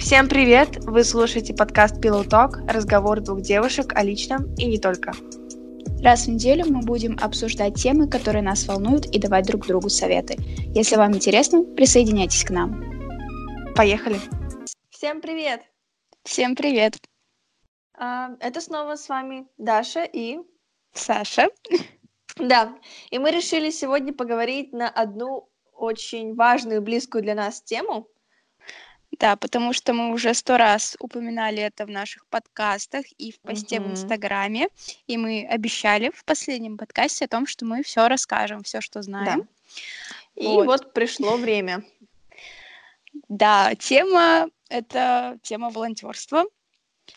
[0.00, 0.82] Всем привет!
[0.86, 5.12] Вы слушаете подкаст Pillow Talk, разговор двух девушек о личном и не только.
[6.02, 10.36] Раз в неделю мы будем обсуждать темы, которые нас волнуют, и давать друг другу советы.
[10.74, 12.82] Если вам интересно, присоединяйтесь к нам.
[13.76, 14.16] Поехали!
[14.88, 15.60] Всем привет!
[16.24, 16.96] Всем привет!
[17.92, 20.38] А, это снова с вами Даша и
[20.94, 21.50] Саша.
[22.36, 22.74] Да,
[23.10, 28.08] и мы решили сегодня поговорить на одну очень важную, близкую для нас тему.
[29.20, 33.78] Да, потому что мы уже сто раз упоминали это в наших подкастах и в посте
[33.78, 33.92] в Мгм.
[33.92, 34.68] Инстаграме,
[35.06, 39.02] и мы обещали в последнем подкасте о том, что мы все расскажем, все, что Да.
[39.02, 39.48] знаем.
[40.36, 40.66] И Вот.
[40.66, 41.84] вот пришло время.
[43.28, 46.44] Да, тема это тема волонтерства.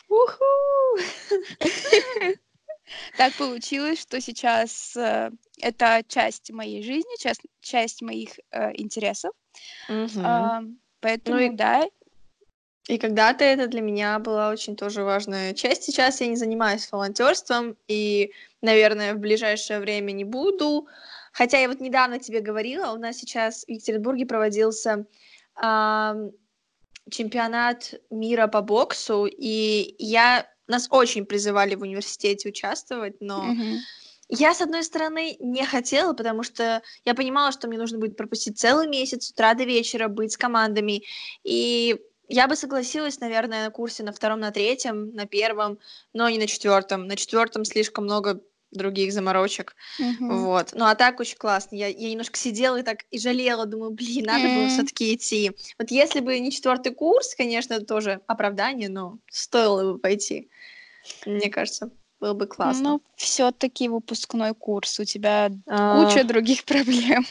[0.08, 0.44] Уху!
[3.16, 9.32] Так получилось, что сейчас э, это часть моей жизни, часть, часть моих э, интересов.
[9.88, 10.20] Мгм.
[10.22, 10.60] А,
[11.04, 11.86] поэтому, и- да,
[12.86, 15.84] И когда-то это для меня была очень тоже важная часть.
[15.84, 20.86] Сейчас я не занимаюсь волонтерством и, наверное, в ближайшее время не буду.
[21.32, 25.06] Хотя я вот недавно тебе говорила, у нас сейчас в Екатеринбурге проводился
[25.54, 26.32] ам,
[27.10, 33.78] чемпионат мира по боксу, и я нас очень призывали в университете участвовать, но мгм.
[34.34, 38.58] Я, с одной стороны, не хотела, потому что я понимала, что мне нужно будет пропустить
[38.58, 41.02] целый месяц с утра до вечера, быть с командами.
[41.42, 41.96] И
[42.28, 45.78] я бы согласилась, наверное, на курсе на втором, на третьем, на первом,
[46.12, 47.06] но не на четвертом.
[47.06, 48.40] На четвертом слишком много
[48.70, 49.76] других заморочек.
[49.98, 50.44] Мгм.
[50.44, 50.70] Вот.
[50.72, 51.76] Ну а так очень классно.
[51.76, 54.68] Я, я немножко сидела и так и жалела, думаю, блин, надо было М.
[54.68, 55.52] все-таки идти.
[55.78, 60.50] Вот если бы не четвертый курс, конечно, это тоже оправдание, но стоило бы пойти.
[61.26, 61.90] Мне кажется,
[62.24, 62.82] было бы классно.
[62.82, 67.26] Ну, все-таки выпускной курс, у тебя А, куча других проблем.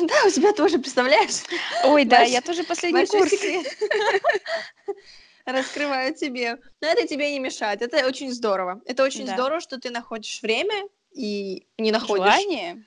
[0.00, 1.42] Да, у тебя тоже, представляешь?
[1.84, 3.32] Ой, да, я тоже последний курс.
[5.46, 6.56] Раскрываю тебе.
[6.80, 7.82] Но это тебе не мешает.
[7.82, 8.80] Это очень здорово.
[8.86, 12.24] Это очень здорово, что ты находишь время и не находишь.
[12.24, 12.84] Желание,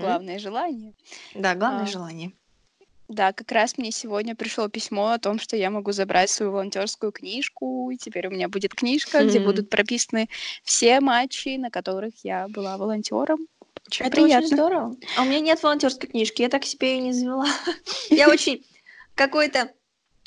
[0.00, 0.94] главное желание.
[1.34, 1.86] Да, главное А.
[1.86, 2.32] желание.
[3.08, 7.12] Да, как раз мне сегодня пришло письмо о том, что я могу забрать свою волонтерскую
[7.12, 9.44] книжку, и теперь у меня будет книжка, где Хм.
[9.44, 10.28] будут прописаны
[10.62, 13.46] все матчи, на которых я была волонтером.
[13.86, 14.46] Очень Это приятно.
[14.46, 14.96] очень здорово.
[15.16, 17.46] А у меня нет волонтерской книжки, я так себе ее не завела.
[18.08, 18.64] Я очень
[19.14, 19.70] какой-то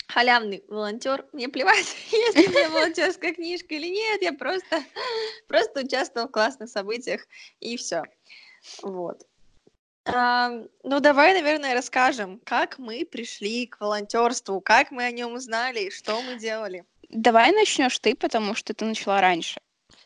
[0.07, 1.25] халявный волонтер.
[1.33, 4.21] Мне плевать, есть ли у меня волонтерская книжка или нет.
[4.21, 4.83] Я просто,
[5.47, 7.25] просто участвовала в классных событиях
[7.59, 8.03] и все.
[8.83, 9.25] Вот.
[10.07, 10.50] А,
[10.84, 16.22] ну, давай, наверное, расскажем, как мы пришли к волонтерству, как мы о нем узнали, что
[16.22, 16.85] мы делали.
[17.09, 19.59] Давай начнешь ты, потому что ты начала раньше.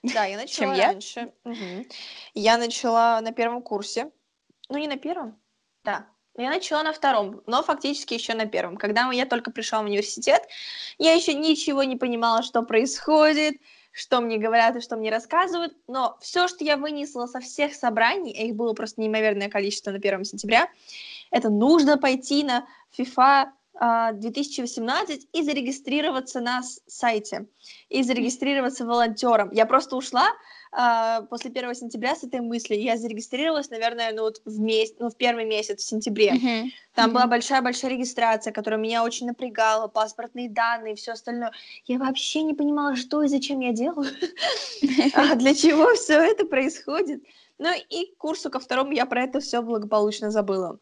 [0.04, 0.88] Да, я начала Чем я?
[0.88, 1.34] раньше.
[2.34, 4.12] Я начала на первом курсе.
[4.70, 5.40] Ну, не на первом.
[5.84, 6.08] Да.
[6.38, 8.78] Я начала на втором, но фактически еще на первом.
[8.78, 10.48] Когда я только пришла в университет,
[10.98, 13.56] я еще ничего не понимала, что происходит,
[13.92, 15.76] что мне говорят и что мне рассказывают.
[15.88, 19.98] Но все, что я вынесла со всех собраний, а их было просто неимоверное количество на
[19.98, 20.70] 1 сентября,
[21.30, 27.48] это нужно пойти на FIFA а, 2018 и зарегистрироваться на сайте,
[27.90, 29.50] и зарегистрироваться волонтером.
[29.52, 30.28] Я просто ушла
[30.72, 32.82] а, после 1 сентября с этой мыслью.
[32.82, 36.34] Я зарегистрировалась, наверное, ну, вот в, месяц, ну, в первый месяц, в сентябре.
[36.36, 36.72] Мгм.
[36.94, 37.14] Там Мгм.
[37.14, 41.52] была большая-большая регистрация, которая меня очень напрягала, паспортные данные, все остальное.
[41.86, 44.10] Я вообще не понимала, что и зачем я делаю,
[45.14, 47.24] а для чего все это происходит.
[47.58, 50.80] Ну и к курсу ко второму я про это все благополучно забыла.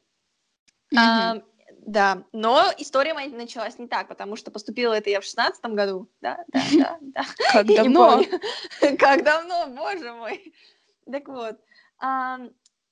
[0.96, 1.44] А, Мгм.
[1.92, 6.08] Да, но история моя началась не так, потому что поступила это я в шестнадцатом году.
[6.22, 7.24] Да, да, да, да.
[7.52, 8.22] Как Я давно?
[9.00, 10.54] Как давно, боже мой.
[11.12, 11.58] Так вот.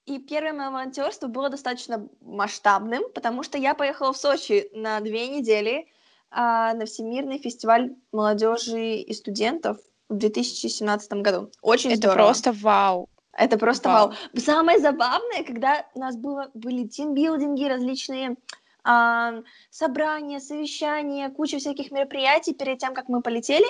[0.06, 5.28] И первое мое волонтерство было достаточно масштабным, потому что я поехала в Сочи на две
[5.28, 5.88] недели
[6.32, 9.78] а, на Всемирный фестиваль молодежи и студентов
[10.10, 11.52] в 2017 году.
[11.62, 12.16] Очень Это здорово.
[12.16, 13.10] просто вау.
[13.34, 14.08] Это просто Вау.
[14.08, 14.18] вау.
[14.38, 18.36] Самое забавное, когда у нас было, были тимбилдинги, различные
[18.84, 23.66] а, собрания, совещания, куча всяких мероприятий перед тем, как мы полетели.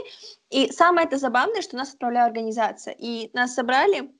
[0.49, 2.95] И самое это забавное, что нас отправляла организация.
[2.97, 4.11] И нас собрали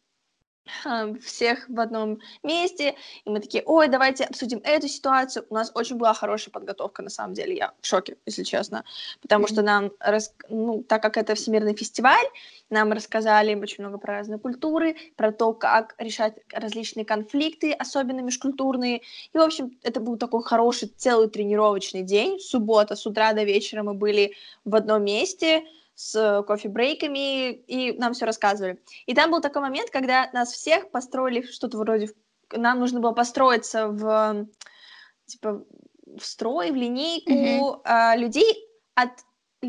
[1.22, 5.46] всех в одном месте, и мы такие, ой, давайте обсудим эту ситуацию.
[5.50, 8.84] У нас очень была хорошая подготовка, на самом деле, я в шоке, если честно,
[9.22, 12.26] потому что нам, рас- ну, так как это всемирный фестиваль,
[12.70, 19.02] нам рассказали очень много про разные культуры, про то, как решать различные конфликты, особенно межкультурные.
[19.34, 22.40] И, в общем, это был такой хороший целый тренировочный день.
[22.40, 24.34] Суббота, с утра до вечера мы были
[24.66, 25.64] в одном месте,
[25.98, 28.80] с кофе-брейками, и нам все рассказывали.
[29.08, 32.12] И там был такой момент, когда нас всех построили что-то вроде...
[32.52, 34.48] Нам нужно было построиться в,
[35.26, 35.66] типа,
[36.06, 37.82] в строй, в линейку Мгм.
[37.84, 39.10] а, людей от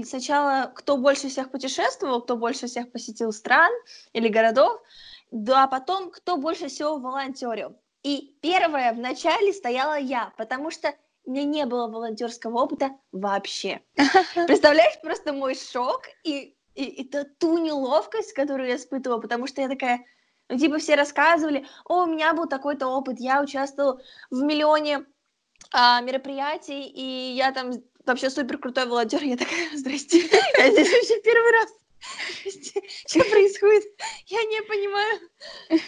[0.05, 3.73] сначала кто больше всех путешествовал, кто больше всех посетил стран
[4.13, 4.83] или городов,
[5.31, 7.75] да, а потом кто больше всего волонтерил.
[8.03, 10.95] И первая в начале стояла я, потому что
[11.29, 13.83] у меня не было волонтерского опыта вообще.
[14.47, 19.69] Представляешь, просто мой шок и, и, и ту неловкость, которую я испытывала, потому что я
[19.69, 20.07] такая,
[20.49, 25.05] ну, типа, все рассказывали, о, у меня был такой-то опыт, я участвовал в миллионе
[25.71, 27.73] а, мероприятий, и я там
[28.07, 29.23] вообще супер крутой волонтер.
[29.23, 31.69] Я такая, здрасте, я здесь вообще первый раз.
[33.07, 33.85] Что происходит?
[34.29, 35.21] Я не понимаю.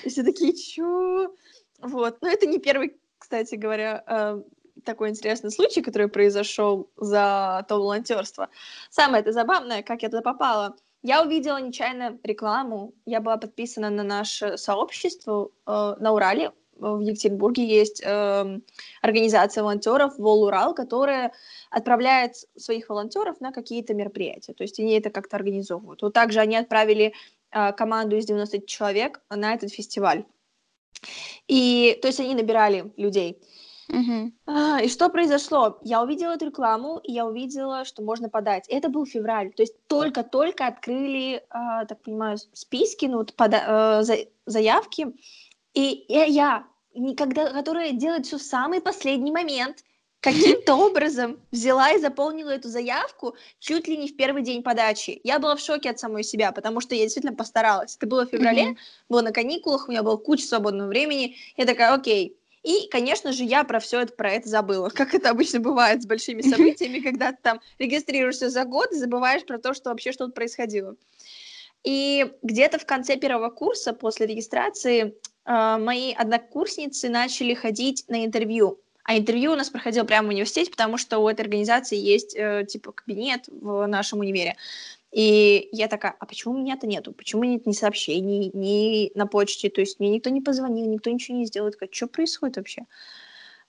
[0.04, 1.34] И все такие, чё?
[1.78, 2.20] Вот.
[2.20, 4.42] Но это не первый, кстати говоря, э,
[4.84, 8.48] такой интересный случай, который произошел за то волонтерство.
[8.90, 10.76] Самое это забавное, как я туда попала.
[11.02, 12.92] Я увидела нечаянно рекламу.
[13.06, 16.52] Я была подписана на наше сообщество э, на Урале.
[16.76, 18.58] В Екатеринбурге есть э,
[19.02, 21.32] организация волонтеров Волурал, которая
[21.70, 24.54] отправляет своих волонтеров на какие-то мероприятия.
[24.54, 26.02] То есть они это как-то организовывают.
[26.02, 27.14] Вот также они отправили
[27.50, 30.24] э, команду из 90 человек на этот фестиваль.
[31.48, 33.40] И, то есть они набирали людей.
[33.90, 34.32] Uh-huh.
[34.46, 35.78] А, и что произошло?
[35.82, 38.66] Я увидела эту рекламу, и я увидела, что можно подать.
[38.68, 44.28] Это был февраль, то есть только-только открыли, а, так понимаю, списки, ну, пода- а, за-
[44.46, 45.12] заявки.
[45.74, 49.84] И я, никогда, которая делает все в самый последний момент,
[50.20, 55.18] каким-то образом взяла и заполнила эту заявку чуть ли не в первый день подачи.
[55.24, 57.96] Я была в шоке от самой себя, потому что я действительно постаралась.
[57.96, 58.76] Это было в феврале, mm-hmm.
[59.08, 61.36] было на каникулах, у меня было куча свободного времени.
[61.56, 62.36] Я такая, окей.
[62.62, 66.06] И, конечно же, я про все это про это забыла, как это обычно бывает с
[66.06, 70.32] большими событиями, когда ты там регистрируешься за год и забываешь про то, что вообще что-то
[70.32, 70.96] происходило.
[71.82, 75.14] И где-то в конце первого курса, после регистрации,
[75.46, 78.78] э, мои однокурсницы начали ходить на интервью
[79.10, 82.64] а интервью у нас проходило прямо в университете, потому что у этой организации есть, э,
[82.68, 84.56] типа, кабинет в нашем универе.
[85.12, 87.12] И я такая, а почему у меня-то нету?
[87.12, 89.68] Почему нет ни сообщений, ни на почте?
[89.68, 91.70] То есть мне никто не позвонил, никто ничего не сделал.
[91.70, 92.82] Такая, что происходит вообще?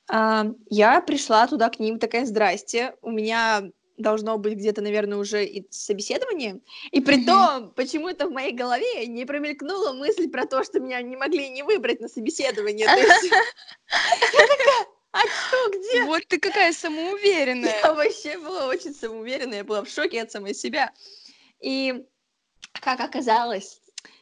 [0.07, 5.45] А, я пришла туда к ним, такая, здрасте, у меня должно быть где-то, наверное, уже
[5.45, 6.59] и собеседование.
[6.91, 11.15] И при том, почему-то в моей голове не промелькнула мысль про то, что меня не
[11.15, 12.87] могли не выбрать на собеседование.
[12.87, 16.03] Я а что, где?
[16.05, 17.79] Вот ты какая самоуверенная.
[17.83, 20.91] Я вообще была очень самоуверенная, я была в шоке от самой себя.
[21.61, 22.05] И,
[22.73, 23.81] как оказалось,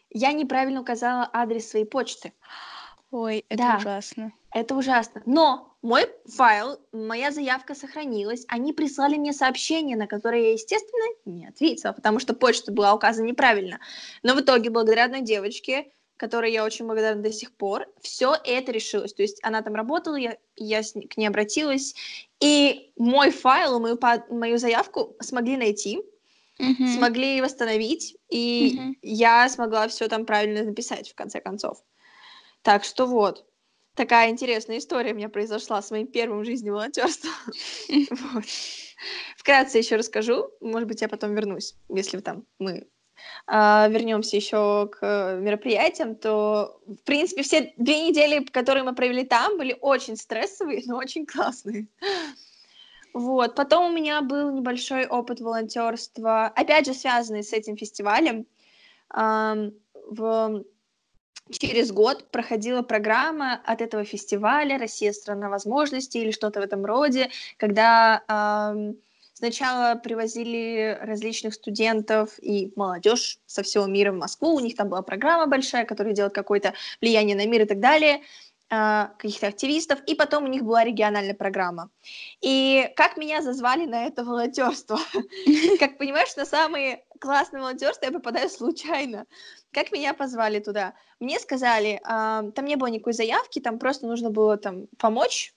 [0.10, 2.34] я неправильно указала адрес своей почты.
[3.12, 4.34] Ой, это да, ужасно.
[4.52, 5.22] Это ужасно.
[5.26, 8.46] Но мой файл, моя заявка сохранилась.
[8.48, 13.26] Они прислали мне сообщение, на которое я, естественно, не ответила, потому что почта была указана
[13.26, 13.80] неправильно.
[14.22, 18.72] Но в итоге, благодаря одной девочке, которой я очень благодарна до сих пор, все это
[18.72, 19.14] решилось.
[19.14, 21.96] То есть она там работала, я, я с, к ней обратилась,
[22.42, 23.98] и мой файл, мою,
[24.30, 26.04] мою заявку смогли найти,
[26.60, 26.96] mm-hmm.
[26.96, 28.94] смогли восстановить, и mm-hmm.
[29.02, 31.84] я смогла все там правильно написать, в конце концов.
[32.62, 33.46] Так что вот.
[33.96, 37.34] Такая интересная история у меня произошла с моим первым в жизни волонтерством.
[39.38, 42.88] Вкратце еще расскажу, может быть, я потом вернусь, если там мы
[43.48, 49.58] а, вернемся еще к мероприятиям, то, в принципе, все две недели, которые мы провели там,
[49.58, 51.88] были очень стрессовые, но очень классные.
[53.14, 53.56] Вот.
[53.56, 58.46] Потом у меня был небольшой опыт волонтерства, опять же, связанный с этим фестивалем.
[59.12, 60.64] В...
[61.52, 67.32] Через год проходила программа от этого фестиваля «Россия– страна возможностей» или что-то в этом роде,
[67.58, 68.24] когда
[69.40, 74.54] Сначала привозили различных студентов и молодежь со всего мира в Москву.
[74.54, 78.20] У них там была программа большая, которая делает какое-то влияние на мир и так далее
[78.70, 81.90] каких-то активистов, и потом у них была региональная программа.
[82.42, 85.00] И как меня зазвали на это волонтерство?
[85.80, 89.26] Как понимаешь, на самые классные волонтерства я попадаю случайно.
[89.72, 90.94] Как меня позвали туда?
[91.20, 95.54] Мне сказали, а, там не было никакой заявки, там просто нужно было там помочь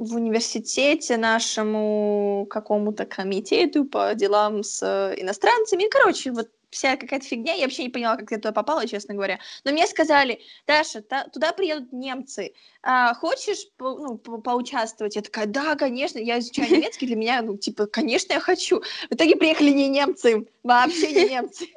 [0.00, 5.90] в университете нашему какому-то комитету по делам с э, иностранцами.
[5.90, 9.38] Короче, вот вся какая-то фигня, я вообще не поняла, как я туда попала, честно говоря.
[9.64, 15.16] Но мне сказали, Даша, та, туда приедут немцы, а, хочешь по, ну, по поучаствовать?
[15.16, 18.80] Я такая, да, конечно, я изучаю немецкий, для меня, ну, типа, конечно, я хочу.
[19.10, 21.64] В итоге приехали не немцы, вообще не немцы.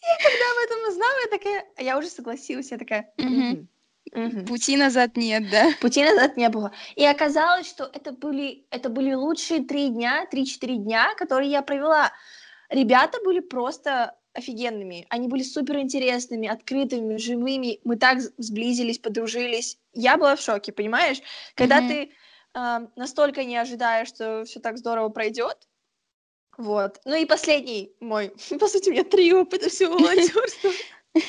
[0.00, 3.12] И когда об этом узнала, я такая, я уже согласилась, я такая,
[4.12, 4.46] Угу.
[4.46, 5.70] Пути назад нет, да?
[5.80, 6.72] Пути назад не было.
[6.96, 12.10] И оказалось, что это были, это были лучшие три дня, три-четыре дня, которые я провела.
[12.70, 15.06] Ребята были просто офигенными.
[15.10, 17.80] Они были супер интересными, открытыми, живыми.
[17.84, 19.78] Мы так сблизились, подружились.
[19.92, 21.20] Я была в шоке, понимаешь?
[21.54, 21.88] Когда mm-hmm.
[21.88, 22.12] ты
[22.54, 25.68] э, настолько не ожидая, что все так здорово пройдет.
[26.56, 27.00] Вот.
[27.04, 30.70] Ну и последний мой, по сути, у меня три опыта всего волонтерства.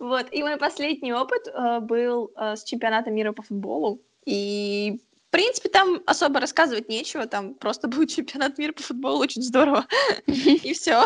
[0.00, 4.02] Вот, и мой последний опыт э, был э, с чемпионата мира по футболу.
[4.26, 5.00] И,
[5.32, 9.86] принципе, там особо рассказывать нечего, там просто был чемпионат мира по футболу, очень здорово.
[10.26, 11.04] И все.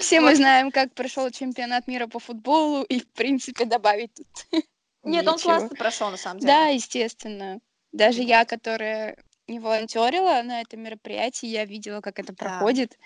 [0.00, 4.26] Все мы знаем, как прошел чемпионат мира по футболу, и, в принципе, добавить тут
[5.04, 6.52] Нет, он классно прошел, на самом деле.
[6.52, 7.60] Да, естественно.
[7.92, 12.98] Даже я, которая не волонтерила на этом мероприятии, я видела, как это проходит.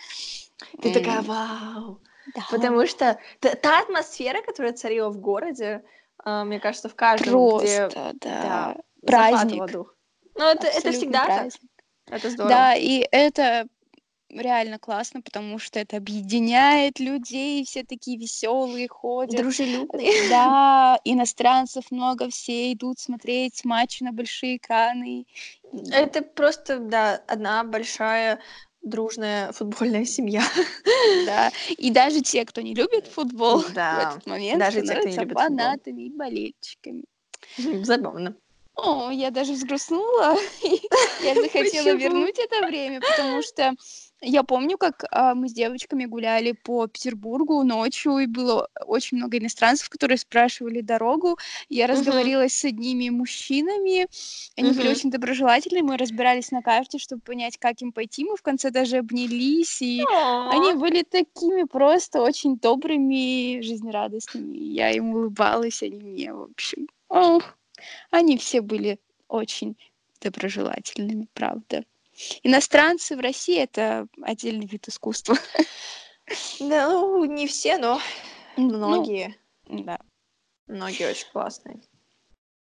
[0.81, 2.01] Ты такая, вау!
[2.35, 2.47] Да.
[2.51, 5.83] Потому что та, та атмосфера, которая царила в городе,
[6.25, 9.63] э, мне кажется, в каждом, Просто, где, да, да праздник.
[10.37, 11.71] Ну, это, это всегда праздник.
[12.07, 12.17] так.
[12.17, 12.51] Это здорово.
[12.51, 13.67] Да, и это
[14.29, 19.41] реально классно, потому что это объединяет людей, все такие веселые ходят.
[19.41, 20.29] Дружелюбные.
[20.31, 25.27] Да, иностранцев много, все идут смотреть матчи на большие экраны.
[25.91, 28.41] Это просто, да, одна большая
[28.83, 30.43] дружная футбольная семья.
[31.27, 33.95] Да, и даже те, кто не любит футбол да.
[33.95, 36.07] в этот момент, даже те, кто не любит фанатами футбол.
[36.07, 37.05] и болельщиками.
[37.85, 38.35] Забавно.
[38.75, 40.37] О, я даже взгрустнула.
[41.23, 43.75] я захотела вернуть это время, потому что
[44.23, 49.39] я помню, как а, мы с девочками гуляли по Петербургу ночью, и было очень много
[49.39, 51.39] иностранцев, которые спрашивали дорогу.
[51.69, 54.07] Я разговорилась с одними мужчинами,
[54.57, 58.25] они были очень доброжелательны, мы разбирались на карте, чтобы понять, как им пойти.
[58.25, 64.57] Мы в конце даже обнялись, и они были такими просто очень добрыми, жизнерадостными.
[64.57, 66.89] Я им улыбалась, они мне, в общем.
[67.09, 67.43] Ох,
[68.11, 68.99] они все были
[69.29, 69.77] очень
[70.21, 71.85] доброжелательными, правда.
[72.43, 75.37] Иностранцы в России это отдельный вид искусства.
[76.61, 78.01] Ну, не все, но
[78.57, 79.37] многие.
[79.67, 79.99] Ну, да.
[80.67, 81.81] Многие очень классные.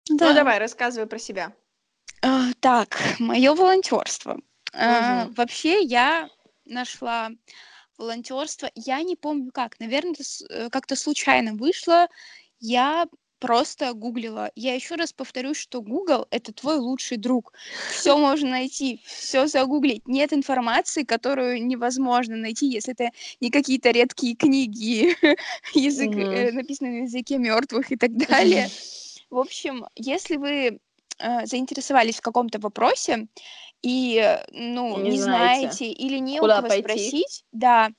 [0.08, 0.28] Да.
[0.28, 1.52] Ну, давай, рассказывай про себя.
[2.22, 4.32] А, так, мое волонтерство.
[4.32, 4.42] Угу.
[4.74, 6.28] А, вообще, я
[6.64, 7.30] нашла
[7.98, 8.70] волонтерство.
[8.74, 9.78] Я не помню как.
[9.80, 10.14] Наверное,
[10.50, 12.08] э, как-то случайно вышло.
[12.58, 13.06] Я
[13.42, 14.52] просто гуглила.
[14.54, 17.52] Я еще раз повторюсь, что Google это твой лучший друг.
[17.90, 20.06] Все можно найти, все загуглить.
[20.06, 25.16] Нет информации, которую невозможно найти, если это не какие-то редкие книги,
[25.74, 26.52] язык, mm-hmm.
[26.52, 28.68] написанные на языке мертвых и так далее.
[29.30, 30.78] В общем, если вы
[31.18, 33.26] э, заинтересовались в каком-то вопросе
[33.82, 36.82] и, ну, не, не знаете или не Куда у кого пойти?
[36.82, 37.90] спросить, да,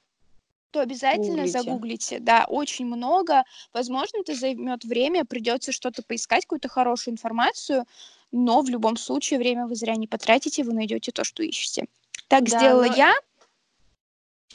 [0.74, 1.52] то обязательно Гуглите.
[1.52, 2.20] загуглите.
[2.20, 3.44] Да, очень много.
[3.74, 7.86] Возможно, это займет время, придется что-то поискать, какую-то хорошую информацию,
[8.32, 11.86] но в любом случае время вы зря не потратите, вы найдете то, что ищете.
[12.28, 12.96] Так да, сделала но...
[12.96, 13.14] я.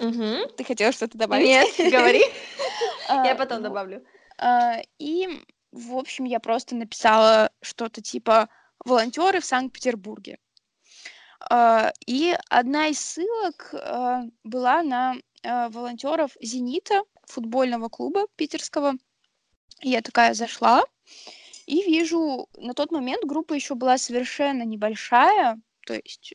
[0.01, 0.55] Угу.
[0.57, 1.47] Ты хотела что-то добавить?
[1.47, 2.23] Нет, говори.
[3.09, 4.05] Я потом добавлю.
[4.39, 5.29] А, и,
[5.73, 8.49] в общем, я просто написала что-то типа
[8.85, 10.39] «Волонтеры в Санкт-Петербурге».
[11.51, 15.15] А, и одна из ссылок а, была на
[15.71, 18.95] волонтеров «Зенита», футбольного клуба питерского.
[19.81, 20.85] Я такая зашла
[21.67, 26.35] и вижу, на тот момент группа еще была совершенно небольшая, то есть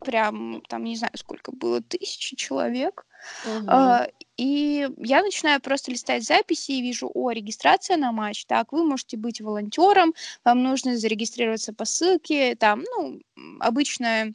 [0.00, 3.04] прям там не знаю сколько было тысячи человек
[3.44, 3.64] uh-huh.
[3.66, 8.84] а, и я начинаю просто листать записи и вижу о регистрация на матч так вы
[8.84, 13.20] можете быть волонтером вам нужно зарегистрироваться по ссылке там ну
[13.58, 14.34] обычная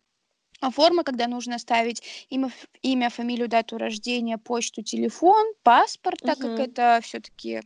[0.63, 2.50] а форма, когда нужно ставить имя,
[2.82, 7.62] имя, фамилию, дату рождения, почту, телефон, паспорт, так как это все-таки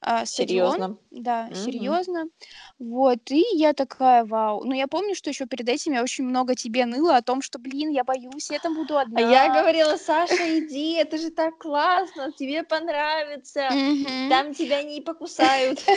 [0.00, 0.96] а, серьезно.
[1.10, 1.56] Да, угу.
[1.56, 2.26] серьезно.
[2.78, 4.64] Вот, и я такая, вау.
[4.64, 7.58] Но я помню, что еще перед этим я очень много тебе ныла о том, что,
[7.58, 9.20] блин, я боюсь, я там буду одна.
[9.20, 13.68] А я говорила, Саша, иди, это же так классно, тебе понравится,
[14.28, 15.84] там тебя не покусают.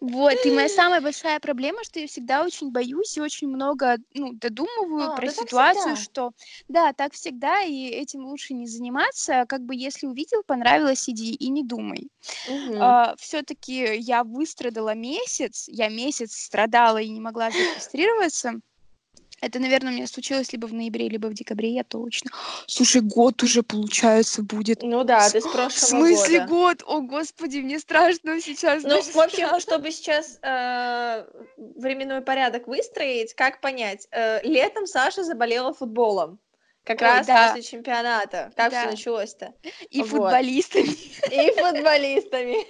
[0.00, 4.32] Вот, и моя самая большая проблема, что я всегда очень боюсь и очень много, ну,
[4.32, 6.32] додумываю а, про ситуацию, что,
[6.68, 11.48] да, так всегда, и этим лучше не заниматься, как бы, если увидел, понравилось, иди и
[11.50, 12.08] не думай.
[13.02, 18.60] А, все-таки я выстрадала месяц, я месяц страдала и не могла зарегистрироваться.
[19.40, 22.30] Это, наверное, у меня случилось либо в ноябре, либо в декабре, я точно.
[22.68, 24.82] Слушай, год уже, получается, будет.
[24.82, 26.48] Ну да, ты с прошлого В смысле года.
[26.48, 26.82] год?
[26.86, 28.84] О, господи, мне страшно сейчас.
[28.84, 29.60] Ну, в общем, страшно.
[29.60, 34.06] чтобы сейчас э, временной порядок выстроить, как понять?
[34.12, 36.38] Э, летом Саша заболела футболом.
[36.84, 37.48] Как Ой, раз да.
[37.48, 38.52] после чемпионата.
[38.56, 38.80] Как да.
[38.80, 39.54] все началось-то?
[39.90, 40.08] И вот.
[40.08, 40.88] футболистами.
[41.30, 42.66] И футболистами.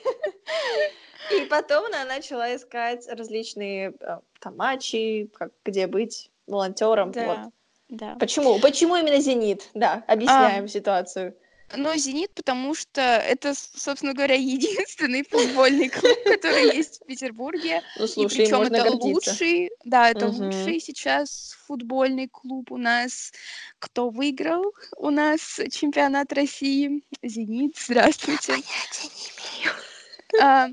[1.35, 7.13] И потом она начала искать различные э, там матчи, как, где быть волонтером.
[7.13, 7.25] Да.
[7.27, 7.53] Вот.
[7.89, 8.17] Да.
[8.19, 8.59] Почему?
[8.59, 9.69] Почему именно Зенит?
[9.75, 11.37] Да, объясняем а, ситуацию.
[11.77, 17.83] Ну, «Зенит», потому что это, собственно говоря, единственный футбольный клуб, который есть в Петербурге.
[17.97, 19.31] Ну, И слушай, причем можно это гордиться.
[19.31, 20.45] лучший, да, это Мгм.
[20.45, 23.33] лучший сейчас футбольный клуб у нас.
[23.79, 27.03] Кто выиграл у нас чемпионат России?
[27.23, 28.53] «Зенит», здравствуйте.
[28.53, 30.43] Понятия не имею.
[30.43, 30.69] А,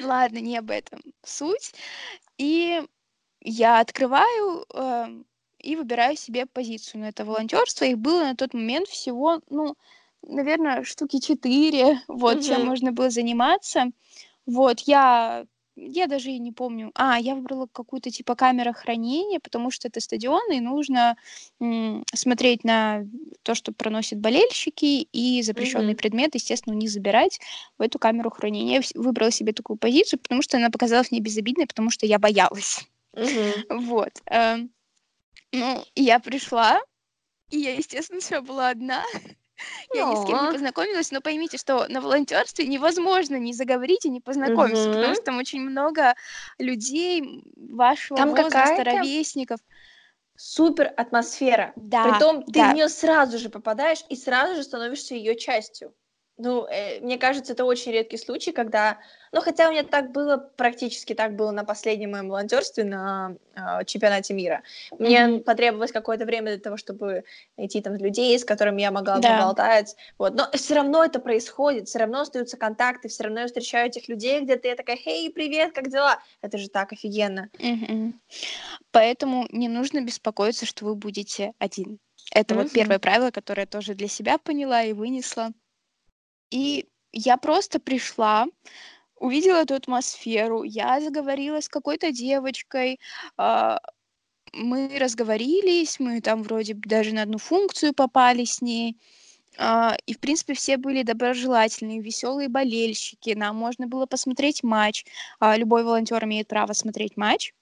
[0.00, 1.72] ладно, не об этом суть.
[2.38, 2.82] И
[3.40, 5.08] я открываю а,
[5.58, 7.84] и выбираю себе позицию на это волонтерство.
[7.84, 9.76] Их было на тот момент всего, ну,
[10.22, 12.70] наверное, штуки четыре, вот, чем Мгм.
[12.70, 13.90] можно было заниматься.
[14.46, 15.46] Вот, я,
[15.76, 16.90] я даже и не помню.
[16.94, 21.16] А, я выбрала какую-то типа камера хранения, потому что это стадион, и нужно
[21.60, 23.04] м, смотреть на
[23.42, 25.96] то, что проносят болельщики, и запрещенные Мгм.
[25.96, 27.40] предметы, естественно, не забирать
[27.78, 28.80] в эту камеру хранения.
[28.80, 32.88] Я выбрала себе такую позицию, потому что она показалась мне безобидной, потому что я боялась.
[33.12, 33.64] Мгм.
[33.70, 34.12] Вот.
[34.26, 34.70] эм,
[35.52, 36.80] Ну, я пришла,
[37.50, 39.04] и я, естественно, вся была одна.
[39.92, 44.10] Я ни с кем не познакомилась, но поймите, что на волонтерстве невозможно не заговорить и
[44.10, 45.14] не познакомиться, потому Мгм.
[45.14, 46.14] что там очень много
[46.58, 49.60] людей вашего Там возраста, ровесников.
[50.36, 51.72] супер атмосфера.
[51.76, 52.70] Да, Притом ты да.
[52.72, 55.94] в нее сразу же попадаешь и сразу же становишься ее частью.
[56.42, 58.98] Ну, э, мне кажется, это очень редкий случай, когда...
[59.32, 63.84] Ну, хотя у меня так было, практически так было на последнем моем волонтерстве на э,
[63.84, 64.62] чемпионате мира.
[64.98, 65.40] Мне Мгм.
[65.44, 67.24] потребовалось какое-то время для того, чтобы
[67.58, 69.36] найти там людей, с которыми я могла Да.
[69.36, 69.96] поболтать.
[70.18, 70.34] Вот.
[70.34, 74.40] Но все равно это происходит, все равно остаются контакты, все равно я встречаю этих людей
[74.40, 76.18] где-то, я такая, хей, привет, как дела?
[76.40, 77.50] Это же так офигенно.
[77.58, 78.18] Мгм.
[78.92, 81.98] Поэтому не нужно беспокоиться, что вы будете один.
[82.34, 82.74] Это вот Мгм.
[82.74, 85.50] первое правило, которое я тоже для себя поняла и вынесла.
[86.50, 88.46] И я просто пришла,
[89.16, 93.00] увидела эту атмосферу, я заговорила с какой-то девочкой,
[93.36, 93.80] а,
[94.52, 98.96] мы разговорились, мы там вроде даже на одну функцию попали с ней.
[99.58, 103.30] А, и, в принципе, все были доброжелательные, веселые болельщики.
[103.30, 105.04] Нам можно было посмотреть матч.
[105.38, 107.52] А, любой волонтер имеет право смотреть матч.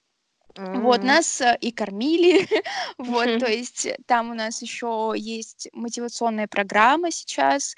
[0.73, 1.07] Вот, М.
[1.07, 2.47] нас э, и кормили.
[2.97, 7.75] Вот, то есть там у нас еще есть мотивационная программа сейчас.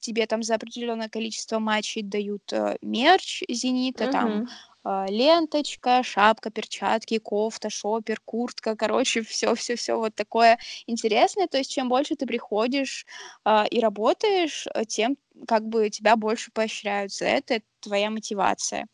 [0.00, 4.48] Тебе там за определенное количество матчей дают э, мерч Зенита, там Мгм.
[4.84, 11.46] а, ленточка, шапка, перчатки, кофта, шопер, куртка, короче, все, все, все вот такое интересное.
[11.46, 13.06] То есть чем больше ты приходишь
[13.44, 18.88] а, и работаешь, э, тем как бы тебя больше поощряют за это, это твоя мотивация.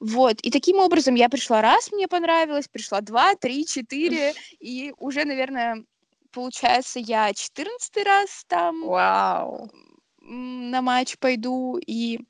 [0.00, 5.24] Вот, и таким образом я пришла раз, мне понравилось, пришла два, три, четыре, и уже,
[5.24, 5.84] наверное,
[6.32, 9.68] получается, я четырнадцатый раз там Вау.
[9.72, 9.91] м,
[10.24, 12.20] на матч пойду, и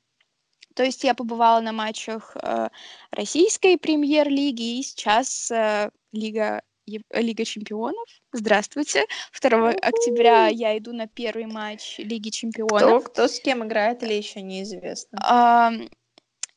[0.75, 2.69] то есть я побывала на матчах э,
[3.11, 8.07] российской премьер-лиги, и сейчас э, Лига, Лига чемпионов.
[8.31, 9.05] Здравствуйте.
[9.39, 13.03] 2 октября я иду на первый матч Лиги Кто, чемпионов.
[13.05, 15.19] кто с кем играет или еще неизвестно?
[15.21, 15.89] Ам,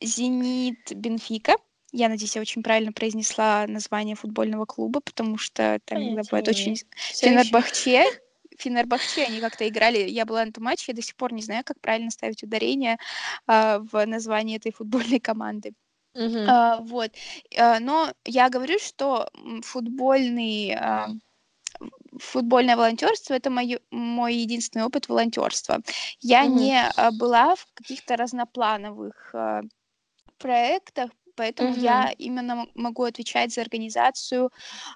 [0.01, 1.57] Зенит Бенфика.
[1.93, 6.77] Я надеюсь, я очень правильно произнесла название футбольного клуба, потому что там Понятия бывает очень...
[6.97, 8.05] Фенербахче.
[8.59, 9.99] Фенербахче, они как-то играли.
[10.09, 12.99] Я была на этом матче, я до сих пор не знаю, как правильно ставить ударение
[13.47, 15.75] а, в названии этой футбольной команды.
[16.15, 16.47] Мгм.
[16.49, 17.13] А, вот.
[17.59, 19.29] А, но я говорю, что
[19.63, 21.09] футбольный, а,
[22.21, 25.81] футбольное волонтерство это моё- мой единственный опыт волонтерства.
[26.21, 26.57] Я Мгм.
[26.57, 29.63] не а, была в каких-то разноплановых а,
[30.39, 32.15] проектах, поэтому я Мгм.
[32.19, 34.51] именно могу отвечать за организацию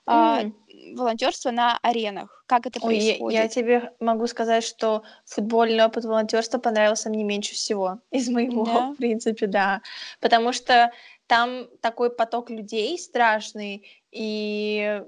[0.07, 0.55] а, М.
[0.97, 2.45] волонтерства на аренах.
[2.47, 3.51] Как это Ой, я, я происходит?
[3.53, 8.93] тебе могу сказать, что футбольный опыт волонтерства понравился мне меньше всего из моего, Да.
[8.93, 9.83] в принципе, да.
[10.21, 10.91] Потому что
[11.27, 15.03] там такой поток людей страшный, и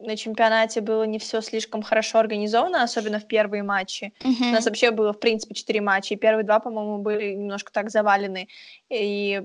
[0.00, 4.12] на чемпионате было не все слишком хорошо организовано, особенно в первые матчи.
[4.24, 7.90] У нас вообще было, в принципе, четыре матча, и первые два, по-моему, были немножко так
[7.90, 8.48] завалены.
[8.88, 9.42] И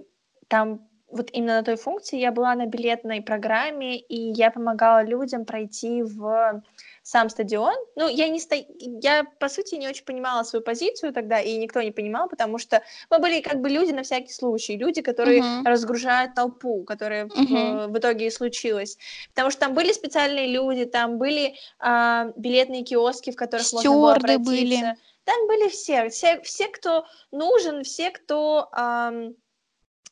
[0.47, 5.45] там вот именно на той функции я была на билетной программе, и я помогала людям
[5.45, 6.63] пройти в
[7.03, 7.75] сам стадион.
[7.95, 8.55] Ну, я не сто...
[8.79, 12.81] я, по сути, не очень понимала свою позицию тогда, и никто не понимал, потому что
[13.09, 15.65] мы были как бы люди на всякий случай, люди, которые Мгм.
[15.65, 17.91] разгружают толпу, которая в, Мгм.
[17.91, 18.97] в итоге и случилась.
[19.29, 24.11] Потому что там были специальные люди, там были а, билетные киоски, в которых можно было
[24.15, 24.75] Стюарды были.
[24.75, 24.95] обратиться.
[25.25, 29.13] Там были все, все, все, кто нужен, все, кто а,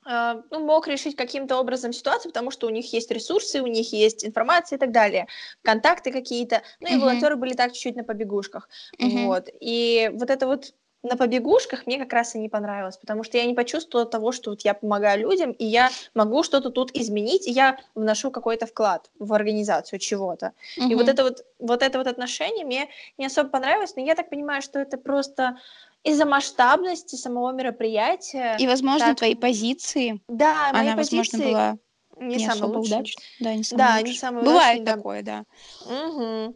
[0.05, 4.25] ну, мог решить каким-то образом ситуацию, потому что у них есть ресурсы, у них есть
[4.25, 5.27] информация и так далее,
[5.61, 6.61] контакты какие-то.
[6.79, 7.01] Ну и Мгм.
[7.01, 8.67] волонтеры были так чуть-чуть на побегушках.
[8.97, 9.27] Мгм.
[9.27, 9.49] Вот.
[9.59, 13.45] И вот это вот на побегушках мне как раз и не понравилось, потому что я
[13.45, 17.51] не почувствовала того, что вот я помогаю людям, и я могу что-то тут изменить, и
[17.51, 20.53] я вношу какой-то вклад в организацию чего-то.
[20.77, 20.91] Mm-hmm.
[20.91, 24.29] И вот это вот, вот это вот отношение мне не особо понравилось, но я так
[24.29, 25.57] понимаю, что это просто
[26.03, 28.55] из-за масштабности самого мероприятия.
[28.59, 29.17] И, возможно, так...
[29.17, 30.21] твои позиции.
[30.27, 31.17] Да, мои она, позиции...
[31.17, 31.77] возможно, была
[32.21, 33.23] не, не особо удачной.
[33.39, 35.45] Да, не самая да, не самая Бывает удачной, такое, да.
[35.87, 36.07] да.
[36.07, 36.55] Угу.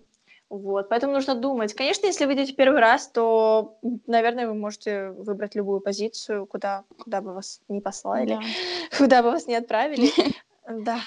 [0.49, 1.73] Вот, поэтому нужно думать.
[1.73, 7.21] Конечно, если вы идете первый раз, то, наверное, вы можете выбрать любую позицию, куда, куда
[7.21, 8.41] бы вас не послали, да.
[8.97, 10.09] куда бы вас не отправили.
[10.67, 10.99] Да.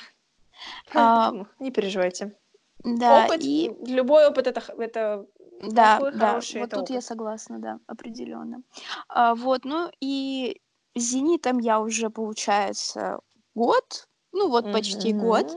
[0.94, 2.37] А, не переживайте.
[2.85, 3.72] Да, опыт, и...
[3.87, 5.27] любой опыт это, это
[5.62, 6.90] да, плохой, да, вот тут опыт.
[6.90, 8.62] я согласна, да, определенно.
[9.09, 10.61] А, вот, ну и
[10.94, 13.21] с «Зенитом» я уже, получается,
[13.55, 15.51] год, ну вот почти год.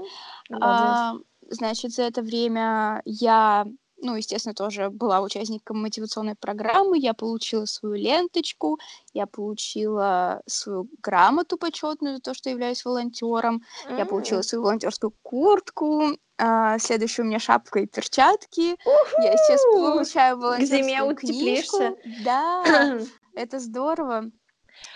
[0.52, 1.14] А,
[1.50, 3.66] значит, за это время я
[4.04, 8.80] ну, естественно, тоже была участником мотивационной программы, я получила свою ленточку,
[9.14, 13.98] я получила свою грамоту почетную за то, что являюсь волонтером, mm-hmm.
[13.98, 19.23] я получила свою волонтерскую куртку, а, следующая у меня шапка и перчатки, uh-huh!
[19.23, 21.99] я сейчас получаю волонтерскую книжку.
[22.25, 22.97] Да,
[23.36, 24.32] это здорово.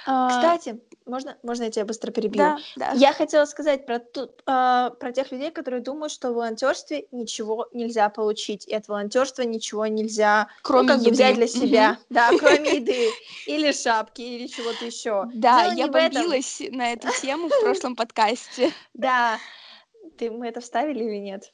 [0.07, 2.39] А, Кстати, можно, можно я тебя быстро перебью?
[2.39, 2.91] Да, да.
[2.93, 7.67] Я хотела сказать про, ту, э, про тех людей, которые думают, что в волонтерстве ничего
[7.73, 11.11] нельзя получить, и от волонтерства ничего нельзя ну, кроме ну, как еды.
[11.11, 12.05] взять для себя, mm-hmm.
[12.09, 13.09] да, кроме еды,
[13.45, 15.29] или шапки, или чего-то еще.
[15.35, 18.73] Да, я бомбилась на эту тему в прошлом подкасте.
[18.95, 19.37] Да,
[20.17, 21.53] ты мы это вставили или нет?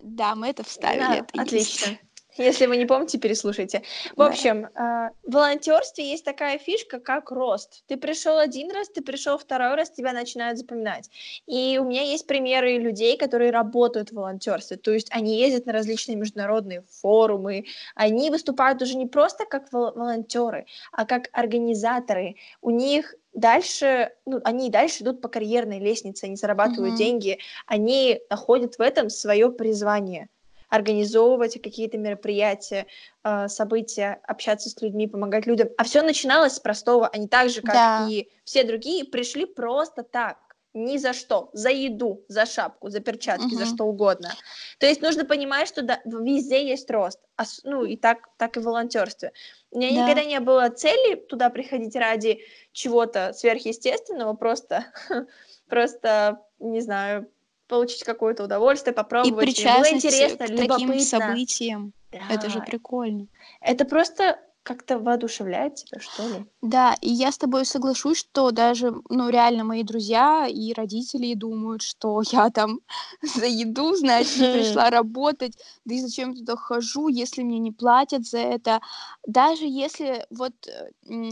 [0.00, 1.24] Да, мы это вставили.
[1.38, 1.98] Отлично.
[2.38, 3.82] Если вы не помните, переслушайте.
[4.12, 4.28] В да.
[4.28, 7.84] общем, э, в волонтерстве есть такая фишка, как рост.
[7.86, 11.10] Ты пришел один раз, ты пришел второй раз, тебя начинают запоминать.
[11.46, 14.78] И у меня есть примеры людей, которые работают в волонтерстве.
[14.78, 19.92] То есть они ездят на различные международные форумы, они выступают уже не просто как вол-
[19.92, 22.36] волонтеры, а как организаторы.
[22.62, 26.98] У них дальше, ну, они и дальше идут по карьерной лестнице, они зарабатывают mm-hmm.
[26.98, 30.28] деньги, они находят в этом свое призвание
[30.68, 32.86] организовывать какие-то мероприятия,
[33.24, 35.68] э, события, общаться с людьми, помогать людям.
[35.76, 37.08] А все начиналось с простого.
[37.08, 38.06] Они так же, как да.
[38.08, 40.38] и все другие, пришли просто так
[40.74, 43.56] ни за что, за еду, за шапку, за перчатки, угу.
[43.56, 44.32] за что угодно.
[44.78, 48.60] То есть нужно понимать, что да, везде есть рост, а, ну и так, так и
[48.60, 49.32] в волонтерстве.
[49.72, 50.02] У меня да.
[50.04, 54.84] никогда не было цели туда приходить ради чего-то сверхъестественного, просто,
[55.68, 57.28] просто, не знаю,
[57.68, 59.42] получить какое-то удовольствие, попробовать.
[59.42, 61.92] И причастность было интересно, к таким событиям.
[62.10, 62.18] Да.
[62.30, 63.28] Это же прикольно.
[63.62, 66.46] Это просто как-то воодушевляет тебя, что ли?
[66.62, 71.82] Да, и я с тобой соглашусь, что даже, ну, реально мои друзья и родители думают,
[71.82, 72.80] что я там
[73.22, 78.38] за еду, значит, пришла работать, да и зачем туда хожу, если мне не платят за
[78.38, 78.80] это.
[79.26, 80.54] Даже если вот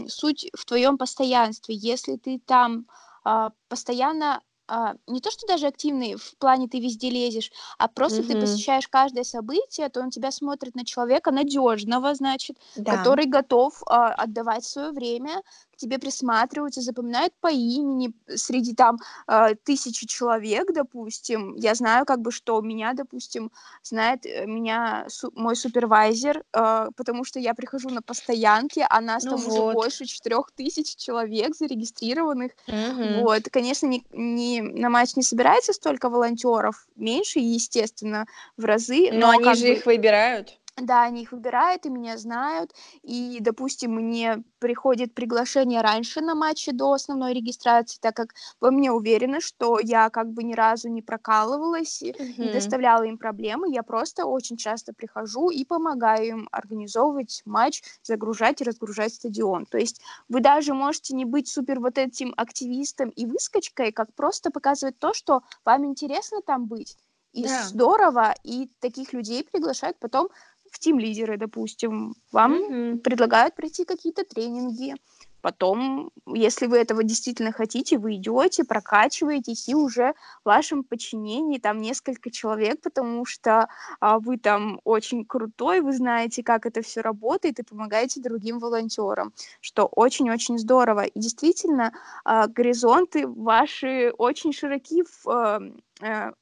[0.07, 2.85] суть в твоем постоянстве, если ты там
[3.23, 8.23] а, постоянно а, не то, что даже активный в плане ты везде лезешь, а просто
[8.23, 12.97] ты посещаешь каждое событие, то он тебя смотрит на человека надежного, значит, Да.
[12.97, 15.41] который готов а, отдавать свое время,
[15.81, 21.55] тебе присматриваются, запоминают по имени среди там э, тысячи человек, допустим.
[21.55, 27.25] Я знаю, как бы, что меня, допустим, знает э, меня су- мой супервайзер, э, потому
[27.25, 29.51] что я прихожу на постоянке, а нас ну там вот.
[29.51, 32.51] уже больше четырех тысяч человек зарегистрированных.
[32.67, 33.21] Угу.
[33.21, 38.25] Вот, конечно, не, не, на матч не собирается столько волонтеров, меньше, естественно,
[38.57, 39.09] в разы.
[39.11, 39.73] Но, но они же бы...
[39.73, 40.59] их выбирают.
[40.77, 42.73] Да, они их выбирают и меня знают.
[43.03, 48.91] И, допустим, мне приходит приглашение раньше на матче до основной регистрации, так как во мне
[48.91, 52.33] уверены, что я как бы ни разу не прокалывалась, mm-hmm.
[52.37, 53.69] не доставляла им проблемы.
[53.69, 59.65] Я просто очень часто прихожу и помогаю им организовывать матч, загружать и разгружать стадион.
[59.65, 64.51] То есть вы даже можете не быть супер вот этим активистом и выскочкой, как просто
[64.51, 66.97] показывать то, что вам интересно там быть.
[67.33, 67.63] И да.
[67.63, 70.29] здорово, и таких людей приглашают потом
[70.71, 72.97] в тим-лидеры, допустим, вам mm-hmm.
[72.99, 74.95] предлагают пройти какие-то тренинги.
[75.41, 81.81] Потом, если вы этого действительно хотите, вы идете, прокачиваетесь, и уже в вашем подчинении там
[81.81, 83.67] несколько человек, потому что
[83.99, 89.33] а, вы там очень крутой, вы знаете, как это все работает, и помогаете другим волонтерам,
[89.61, 91.05] что очень-очень здорово.
[91.05, 91.91] И действительно,
[92.23, 95.59] а, горизонты ваши очень широки в а,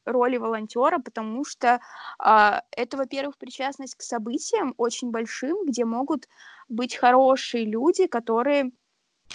[0.05, 1.79] роли волонтера, потому что
[2.23, 6.27] э, это, во-первых, причастность к событиям очень большим, где могут
[6.69, 8.71] быть хорошие люди, которые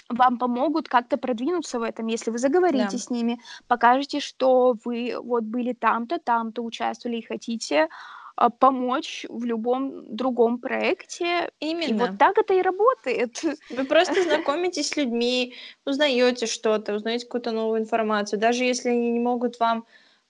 [0.09, 2.97] вам помогут как-то продвинуться в этом, если вы заговорите да.
[2.97, 7.87] с ними, покажете, что вы вот были там-то, там-то участвовали и хотите
[8.35, 11.51] а, помочь в любом другом проекте.
[11.59, 11.89] Именно.
[11.89, 13.41] И вот так это и работает.
[13.69, 18.39] Вы просто знакомитесь с людьми, узнаете что-то, узнаете какую-то новую информацию.
[18.39, 19.85] Даже если они не могут вам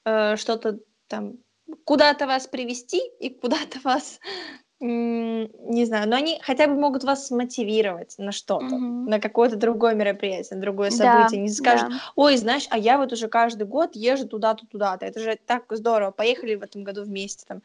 [0.05, 1.37] э, что-то там
[1.83, 4.19] куда-то вас привести и куда-то вас
[4.79, 9.05] не знаю, но они хотя бы могут вас мотивировать на что-то, Мгм.
[9.05, 11.39] на какое-то другое мероприятие, на другое Да, событие.
[11.41, 12.01] Не скажут, да.
[12.15, 15.05] ой, знаешь, а я вот уже каждый год езжу туда-то, туда-то.
[15.05, 16.11] Это же так здорово.
[16.11, 17.61] Поехали в этом году вместе, там,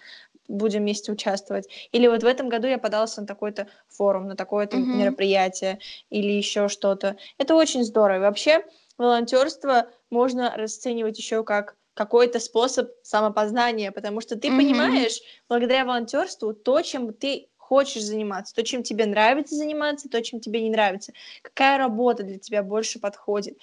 [0.48, 1.68] будем вместе участвовать.
[1.92, 4.90] Или вот в этом году я подался на такой-то форум, на такое-то Мгм.
[4.92, 7.16] мероприятие или еще что-то.
[7.38, 8.16] Это очень здорово.
[8.16, 8.64] И вообще
[8.98, 15.05] волонтерство можно расценивать еще как какой-то способ самопознания, потому что ты Мгм.
[15.05, 20.41] понимаешь, благодаря волонтерству, то, чем ты хочешь заниматься, то, чем тебе нравится заниматься, то, чем
[20.41, 23.59] тебе не нравится, какая работа для тебя больше подходит.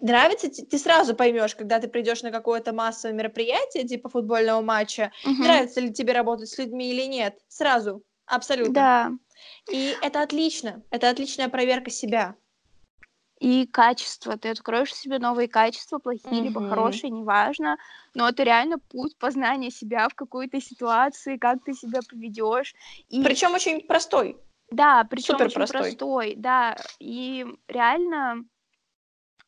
[0.00, 5.42] Нравится, ты сразу поймешь, когда ты придешь на какое-то массовое мероприятие, типа футбольного матча, Мгм.
[5.42, 7.38] нравится ли тебе работать с людьми или нет.
[7.48, 8.88] Сразу, абсолютно.
[8.88, 9.12] Да.
[9.68, 12.36] И это отлично, это отличная проверка себя.
[13.44, 14.36] И качество.
[14.38, 16.62] Ты откроешь себе новые качества, плохие либо Мгм.
[16.62, 17.76] хорошие, неважно.
[18.14, 22.74] Но это реально путь познания себя в какой-то ситуации, как ты себя поведешь.
[23.08, 24.36] И Причем очень простой.
[24.70, 25.66] да, причем супер очень простой.
[25.66, 26.76] простой, да.
[26.98, 28.44] И реально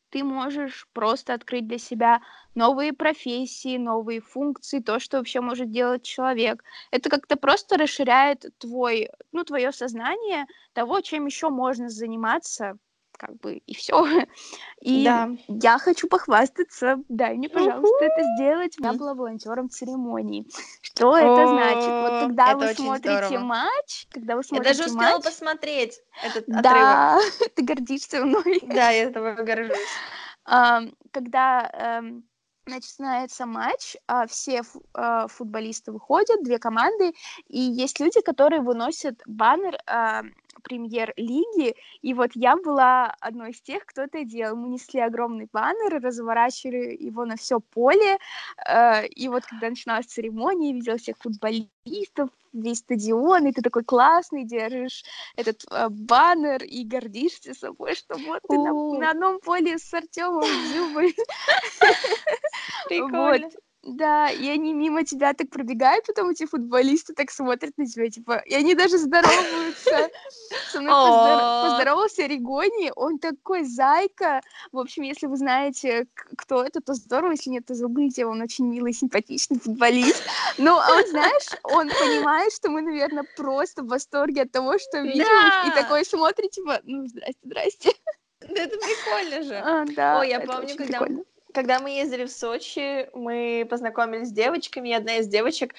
[0.09, 2.21] ты можешь просто открыть для себя
[2.55, 6.63] новые профессии, новые функции, то, что вообще может делать человек.
[6.91, 12.77] Это как-то просто расширяет твой, ну, твое сознание того, чем еще можно заниматься,
[13.17, 14.05] как бы, и все.
[14.81, 15.29] И Да.
[15.47, 16.97] я хочу похвастаться.
[17.09, 18.75] Дай мне, пожалуйста, это сделать.
[18.79, 20.45] Я была волонтером церемонии.
[20.81, 21.99] Что это значит?
[21.99, 23.39] Вот О, когда вы смотрите здорово.
[23.43, 26.63] матч, когда вы Я смотрите даже успела матч, посмотреть этот отрывок.
[26.63, 27.19] да,
[27.55, 28.59] ты гордишься мной.
[28.61, 29.77] Да, я этого горжусь.
[31.11, 32.23] Когда эм,
[32.67, 34.61] начинается матч, а, все
[34.93, 37.13] а, футболисты выходят, две команды,
[37.47, 40.23] и есть люди, которые выносят баннер а,
[40.61, 44.55] премьер-лиги, и вот я была одной из тех, кто это делал.
[44.55, 48.17] Мы несли огромный баннер, разворачивали его на все поле,
[48.67, 54.43] э, и вот когда начиналась церемония, видела всех футболистов, весь стадион, и ты такой классный,
[54.43, 55.03] держишь
[55.35, 61.15] этот э, баннер и гордишься собой, что вот ты на одном поле с Артемом Дзюбой.
[62.87, 63.49] Прикольно.
[63.87, 68.43] Да, и они мимо тебя так пробегают, потом эти футболисты так смотрят на тебя, типа,
[68.45, 70.09] и они даже здороваются.
[70.71, 70.91] Со мной
[71.69, 74.41] поздоровался Ригони, он такой зайка.
[74.73, 78.67] В общем, если вы знаете, кто это, то здорово, если нет, то загуглите, он очень
[78.67, 80.21] милый, симпатичный футболист.
[80.57, 84.99] Ну, а он, знаешь, он понимает, что мы, наверное, просто в восторге от того, что
[84.99, 85.23] видим,
[85.65, 87.91] и такой смотрит, типа, ну, здрасте, здрасте.
[88.41, 89.55] Да Это прикольно же.
[89.55, 91.23] А, да, Ой, я помню, когда прикольно.
[91.57, 95.73] Когда мы ездили в Сочи, мы познакомились с девочками, и одна из девочек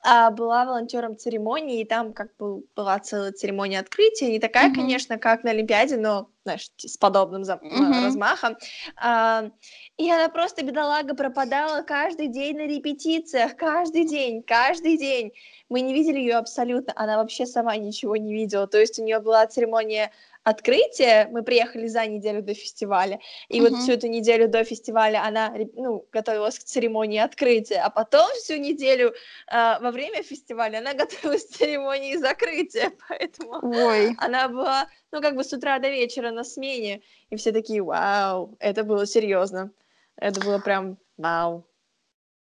[0.00, 4.76] а, была волонтером церемонии, и там как бы была целая церемония открытия, не такая, Мгм.
[4.76, 8.04] конечно, как на Олимпиаде, но, знаешь, с подобным за- а, Мгм.
[8.04, 8.56] размахом.
[8.96, 9.50] А,
[9.96, 15.32] и она просто, бедолага, пропадала каждый день на репетициях, каждый день, каждый день.
[15.68, 19.18] Мы не видели ее абсолютно, она вообще сама ничего не видела, то есть у нее
[19.18, 20.12] была церемония
[20.44, 23.80] открытия, мы приехали за неделю до фестиваля, и вот Мгм.
[23.80, 29.14] всю эту неделю до фестиваля она ну, готовилась к церемонии открытия, а потом всю неделю
[29.48, 34.14] а, во время фестиваля она готовилась к церемонии закрытия, поэтому Ой.
[34.18, 38.56] она была, ну, как бы с утра до вечера на смене, и все такие, вау,
[38.60, 39.72] это было серьезно,
[40.16, 41.66] это было прям вау.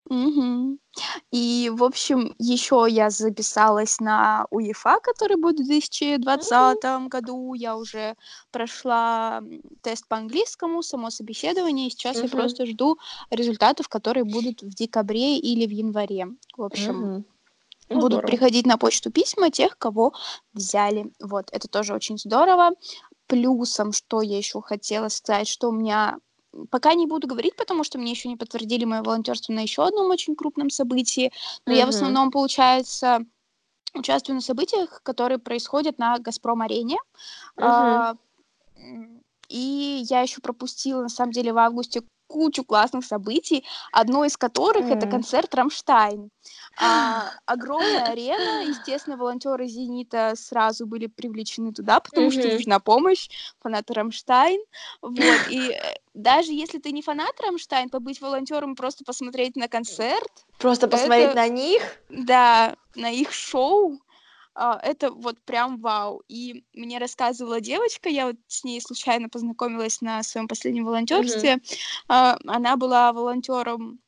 [0.10, 0.80] Мгм.
[1.32, 7.54] И, в общем, еще я записалась на УЕФА, который будет в 2020 году.
[7.54, 8.16] Я уже
[8.52, 12.30] прошла м, тест по английскому, само собеседование, и сейчас я Мгм.
[12.30, 12.98] просто жду
[13.30, 16.28] результатов, которые будут в декабре или в январе.
[16.58, 17.26] В общем, Мгм.
[17.90, 18.26] Ну, будут здорово.
[18.26, 20.14] приходить на почту письма тех, кого
[20.54, 21.14] взяли.
[21.22, 22.72] Вот, это тоже очень здорово.
[23.28, 26.18] Плюсом, что я еще хотела сказать, что у меня
[26.70, 30.10] пока не буду говорить, потому что мне еще не подтвердили мое волонтерство на еще одном
[30.10, 31.32] очень крупном событии,
[31.66, 33.26] но я в основном, получается,
[33.94, 36.98] участвую на событиях, которые происходят на Газпром-арене.
[37.58, 37.68] Мгм.
[37.68, 38.16] А,
[39.50, 44.89] И я еще пропустила, на самом деле, в августе кучу классных событий, одно из которых
[44.91, 45.12] это М.
[45.12, 46.30] концерт Рамштайн.
[46.80, 52.52] А, огромная арена, естественно, волонтеры Зенита сразу были привлечены туда, потому что Мгм.
[52.58, 53.30] нужна помощь,
[53.62, 54.60] фанаты Рамштайн.
[55.02, 60.32] Вот, и э, даже если ты не фанат Рамштайн, побыть волонтером, просто посмотреть на концерт,
[60.58, 61.82] Просто посмотреть это- на них.
[62.10, 64.00] да, на их шоу,
[64.56, 66.24] это вот прям вау.
[66.28, 71.62] И мне рассказывала девочка, я вот с ней случайно познакомилась на своем последнем волонтерстве.
[72.08, 74.00] Она была волонтером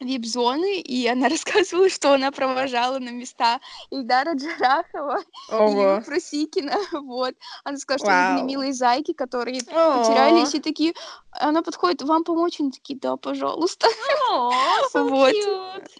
[0.00, 5.96] вип-зоны, и она рассказывала, что она провожала на места Ильдара Джарахова Ого.
[5.96, 7.34] и Просикина, вот.
[7.64, 8.38] Она сказала, что Вау.
[8.38, 9.98] они милые зайки, которые О.
[9.98, 10.94] потерялись, и такие...
[11.38, 12.60] Она подходит, вам помочь?
[12.60, 13.88] Они такие, да, пожалуйста.
[14.30, 14.50] О,
[14.94, 15.34] so вот.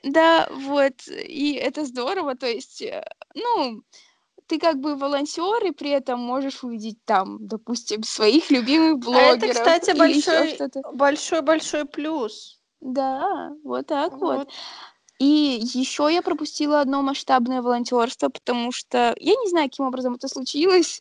[0.03, 0.95] Да, вот.
[1.09, 3.05] И это здорово, то есть, э,
[3.37, 3.83] ну,
[4.47, 9.43] ты как бы волонтер, и при этом можешь увидеть там, допустим, своих любимых блогеров.
[9.43, 10.59] А это, кстати, большой,
[10.93, 12.61] большой, большой плюс.
[12.81, 14.39] Да, вот так вот.
[14.39, 14.49] вот.
[15.19, 20.29] И еще я пропустила одно масштабное волонтерство, потому что я не знаю, каким образом это
[20.29, 21.01] случилось,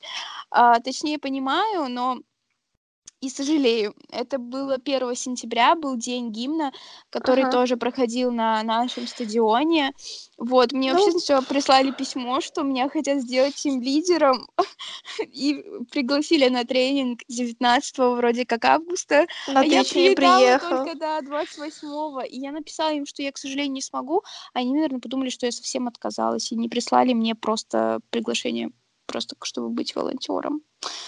[0.49, 2.19] а, точнее понимаю, но
[3.21, 3.95] и сожалею.
[4.11, 6.71] Это было 1 сентября, был день гимна,
[7.09, 7.51] который ага.
[7.51, 9.93] тоже проходил на нашем стадионе.
[10.37, 10.99] Вот, мне ну...
[10.99, 14.47] вообще сначала прислали письмо, что меня хотят сделать тем лидером,
[15.19, 19.25] и пригласили на тренинг 19 вроде как августа.
[19.47, 23.73] На а я приехала только до 28-го, и я написала им, что я, к сожалению,
[23.73, 24.23] не смогу.
[24.53, 28.71] Они, наверное, подумали, что я совсем отказалась, и не прислали мне просто приглашение,
[29.05, 30.61] просто чтобы быть волонтером.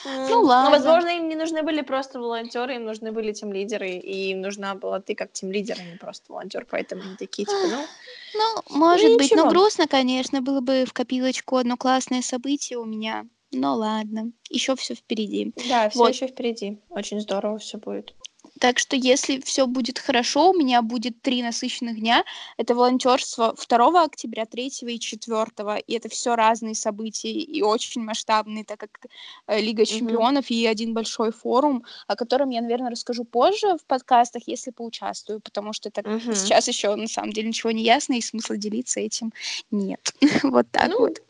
[0.06, 0.28] Mm.
[0.30, 0.70] Ну ладно.
[0.70, 4.42] Ну, возможно, им не нужны были просто волонтеры, им нужны были тем лидеры, и им
[4.42, 7.86] нужна была ты как тем лидер, а не просто волонтер, поэтому они такие типа, ну.
[8.34, 12.86] Ну, может ну, быть, ну грустно, конечно, было бы в копилочку одно классное событие у
[12.86, 13.26] меня.
[13.52, 15.54] Но ладно, еще все впереди.
[15.70, 16.10] Да, все вот.
[16.10, 16.80] еще впереди.
[16.90, 18.14] Очень здорово все будет.
[18.60, 22.24] Так что если все будет хорошо, у меня будет три насыщенных дня.
[22.58, 25.46] Это волонтерство 2 октября, 3 и 4.
[25.86, 29.06] И это все разные события и очень масштабные, так как
[29.48, 30.56] э, Лига чемпионов mm-hmm.
[30.56, 35.74] и один большой форум, о котором я, наверное, расскажу позже в подкастах, если поучаствую, потому
[35.74, 36.36] что это mm-hmm.
[36.36, 39.34] сейчас еще на самом деле ничего не ясно, и смысла делиться этим
[39.72, 40.14] нет.
[40.44, 41.22] вот так ну, вот.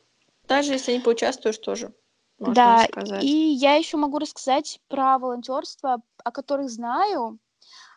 [0.48, 1.92] Даже если не поучаствуешь, тоже
[2.40, 3.24] можно да, сказать.
[3.24, 7.40] и я еще могу рассказать про волонтерство, о которых знаю,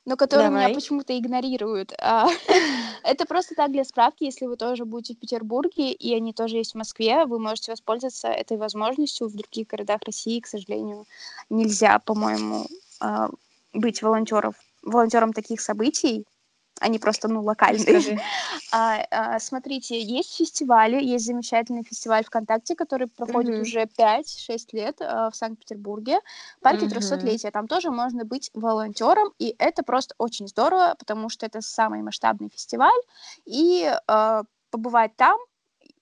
[0.06, 0.66] но которые Давай.
[0.66, 1.92] меня почему-то игнорируют.
[1.98, 2.28] А,
[3.04, 6.72] это просто так для справки, если вы тоже будете в Петербурге, и они тоже есть
[6.72, 9.28] в Москве, вы можете воспользоваться этой возможностью.
[9.28, 11.06] В других городах России, к сожалению,
[11.50, 12.66] нельзя, по-моему,
[13.00, 13.28] а,
[13.74, 16.24] быть волонтером, волонтером таких событий
[16.80, 18.20] они просто, ну, локальные.
[18.72, 23.62] А, а, смотрите, есть фестивали, есть замечательный фестиваль ВКонтакте, который проходит mm-hmm.
[23.62, 26.20] уже 5-6 лет а, в Санкт-Петербурге,
[26.60, 26.98] парке mm-hmm.
[26.98, 27.50] 300-летия.
[27.50, 32.48] Там тоже можно быть волонтером, и это просто очень здорово, потому что это самый масштабный
[32.48, 33.00] фестиваль,
[33.44, 35.38] и а, побывать там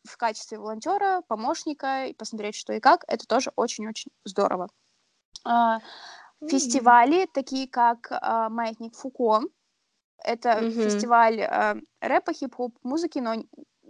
[0.05, 4.69] в качестве волонтера, помощника, и посмотреть, что и как, это тоже очень-очень здорово.
[5.45, 5.81] А,
[6.47, 9.43] фестивали, такие как а, Маятник Фуко,
[10.25, 10.85] это mm-hmm.
[10.85, 13.35] фестиваль э, рэпа, хип-хоп, музыки, но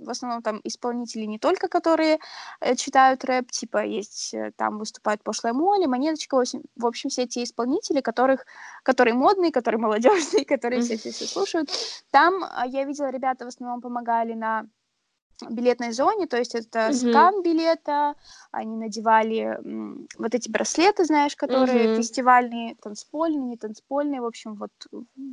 [0.01, 2.19] в основном там исполнители не только, которые
[2.61, 7.11] э, читают рэп, типа есть э, там выступают пошлая Молли, Монеточка, в общем, в общем
[7.11, 8.47] все те исполнители, которых,
[8.83, 10.85] которые модные, которые молодежные, которые mm-hmm.
[10.85, 11.71] все, все, все слушают.
[12.11, 14.67] Там э, я видела, ребята в основном помогали на
[15.49, 17.11] билетной зоне, то есть это mm-hmm.
[17.11, 18.15] скан билета,
[18.51, 21.97] они надевали м, вот эти браслеты, знаешь, которые mm-hmm.
[21.97, 24.71] фестивальные, танцпольные, не танцпольные, в общем, вот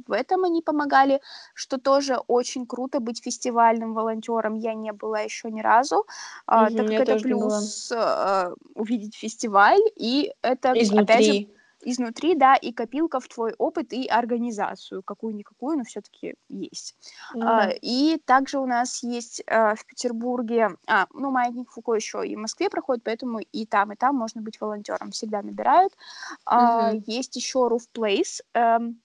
[0.08, 1.22] в этом они помогали,
[1.54, 4.56] что тоже очень круто быть фестивальным волонтером.
[4.56, 6.06] Я не была еще ни разу,
[6.48, 11.04] mm-hmm, так как это плюс а, увидеть фестиваль, и это, Изнутри.
[11.04, 11.48] опять же,
[11.86, 16.96] изнутри, да, и копилка в твой опыт и организацию, какую-никакую, но все-таки есть.
[17.34, 17.44] Mm-hmm.
[17.44, 22.36] А, и также у нас есть а, в Петербурге, а, ну, Маятник Фуко еще и
[22.36, 25.94] в Москве проходит, поэтому и там, и там можно быть волонтером, всегда набирают.
[25.94, 26.38] Mm-hmm.
[26.46, 29.00] А, есть еще Roof Place, эм,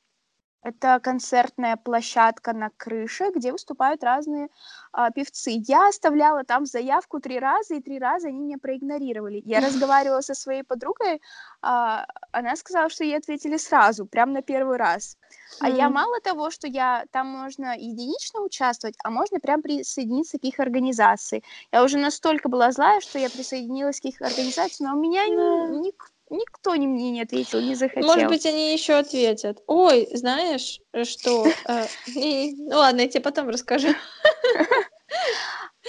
[0.63, 4.49] это концертная площадка на крыше, где выступают разные
[4.93, 5.53] а, певцы.
[5.67, 9.43] Я оставляла там заявку три раза, и три раза они меня проигнорировали.
[9.45, 11.23] Я разговаривала со своей подругой,
[11.63, 15.17] а, она сказала, что ей ответили сразу, прям на первый раз.
[15.61, 20.45] А я мало того, что я там можно единично участвовать, а можно прям присоединиться к
[20.45, 21.43] их организации.
[21.73, 25.81] Я уже настолько была злая, что я присоединилась к их организации, но у меня mm.
[25.81, 28.07] никто Никто не мне не ответил, не захотел.
[28.07, 29.63] Может быть, они еще ответят.
[29.67, 31.47] Ой, знаешь, что?
[31.67, 33.89] Э, ну ладно, я тебе потом расскажу.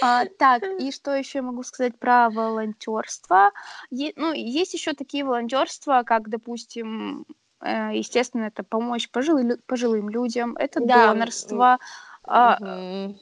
[0.02, 3.52] А, так, и что еще я могу сказать про волонтерство?
[3.90, 7.24] Е- ну, есть еще такие волонтерства, как, допустим,
[7.60, 11.12] э, естественно, это помощь пожилым, пожилым людям, это да.
[11.12, 11.78] донорство,
[12.24, 13.16] угу.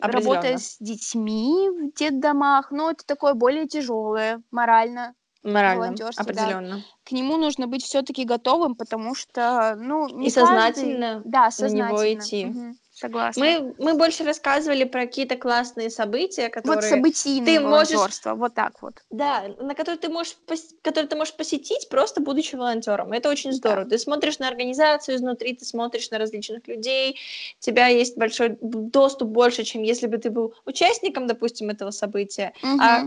[0.00, 5.14] работа с детьми в детдомах, но это такое более тяжелое морально,
[5.44, 6.76] Морально, определенно.
[6.76, 6.82] Да.
[7.04, 10.48] К нему нужно быть все-таки готовым, потому что, ну, не и каждый...
[10.48, 12.46] сознательно, да, сознательно на него идти.
[12.46, 12.76] Угу.
[12.94, 13.44] согласна.
[13.44, 16.76] Мы, мы больше рассказывали про какие-то классные события, которые...
[16.76, 18.40] Вот событийное ты волонтерство, можешь...
[18.40, 18.94] вот так вот.
[19.10, 20.74] Да, на которые ты можешь, пос...
[20.82, 23.12] которые ты можешь посетить, просто будучи волонтером.
[23.12, 23.84] Это очень здорово.
[23.84, 23.90] Да.
[23.90, 27.18] Ты смотришь на организацию изнутри, ты смотришь на различных людей,
[27.60, 32.52] у тебя есть большой доступ больше, чем если бы ты был участником, допустим, этого события.
[32.62, 32.80] Угу.
[32.80, 33.04] А,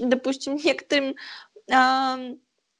[0.00, 1.14] допустим, некоторым...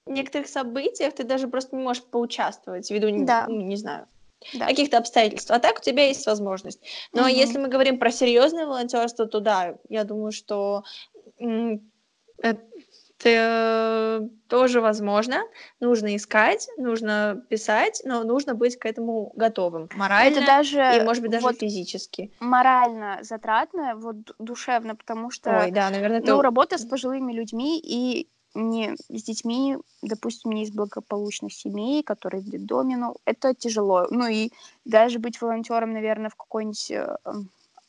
[0.07, 3.47] Некоторых событиях ты даже просто не можешь поучаствовать ввиду, да.
[3.49, 4.07] не, не знаю,
[4.53, 4.67] да.
[4.67, 5.51] каких-то обстоятельств.
[5.53, 6.81] А так у тебя есть возможность.
[7.13, 7.29] Но угу.
[7.29, 10.83] если мы говорим про серьезное волонтерство, то да, я думаю, что
[12.43, 15.45] это тоже возможно.
[15.79, 19.89] Нужно искать, нужно писать, но нужно быть к этому готовым.
[19.95, 22.33] Морально это даже, и, может быть, даже вот физически.
[22.41, 26.43] Морально затратно, вот душевно, потому что Ой, да, наверное, ну, это...
[26.43, 32.51] работа с пожилыми людьми и не с детьми, допустим, не из благополучных семей, которые в
[32.51, 34.07] детдоме, ну, это тяжело.
[34.11, 34.51] Ну и
[34.85, 37.17] даже быть волонтером, наверное, в какой-нибудь э,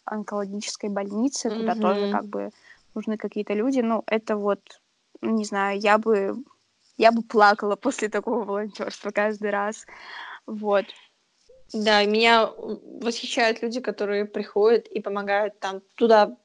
[0.05, 1.59] онкологической больнице, mm-hmm.
[1.59, 2.49] куда тоже как бы
[2.95, 4.59] нужны какие-то люди, ну, это вот,
[5.22, 6.36] не знаю, я бы,
[6.97, 9.86] я бы плакала после такого волонтерства каждый раз,
[10.45, 10.86] вот.
[11.74, 12.51] Да, меня
[13.01, 16.38] восхищают люди, которые приходят и помогают там туда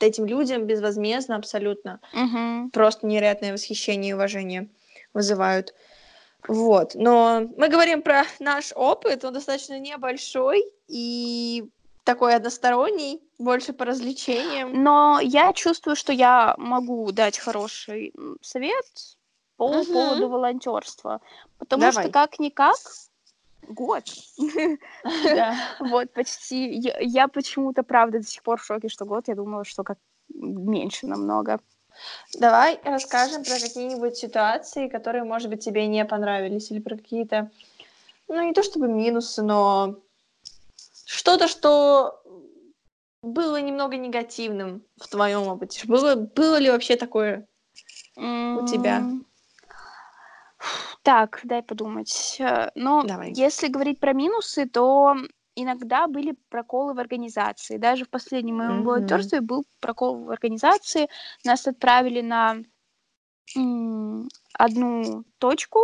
[0.00, 2.00] этим людям безвозмездно абсолютно.
[2.12, 2.70] Угу.
[2.72, 4.68] Просто невероятное восхищение и уважение
[5.14, 5.74] вызывают.
[6.48, 6.94] Вот.
[6.94, 11.64] Но мы говорим про наш опыт, он достаточно небольшой и
[12.04, 14.82] такой односторонний, больше по развлечениям.
[14.82, 19.16] Но я чувствую, что я могу дать хороший совет
[19.56, 19.92] по угу.
[19.92, 21.20] поводу волонтерства.
[21.58, 22.04] Потому Давай.
[22.04, 22.76] что как-никак
[23.68, 24.04] год.
[25.80, 26.82] Вот, почти.
[27.00, 29.28] Я почему-то, правда, до сих пор в шоке, что год.
[29.28, 29.98] Я думала, что как
[30.28, 31.60] меньше намного.
[32.34, 37.50] Давай расскажем про какие-нибудь ситуации, которые, может быть, тебе не понравились, или про какие-то,
[38.28, 39.96] ну, не то чтобы минусы, но
[41.06, 42.20] что-то, что
[43.22, 45.86] было немного негативным в твоем опыте.
[45.86, 47.46] Было, было ли вообще такое
[48.16, 49.08] у тебя?
[51.06, 52.36] Так, дай подумать.
[52.40, 53.32] Э, но Давай.
[53.32, 55.14] если говорить про минусы, то
[55.54, 57.76] иногда были проколы в организации.
[57.78, 58.82] Даже в последнем моем mm-hmm.
[58.82, 61.08] волонтерстве был прокол в организации.
[61.44, 62.56] Нас отправили на
[64.58, 65.78] одну точку,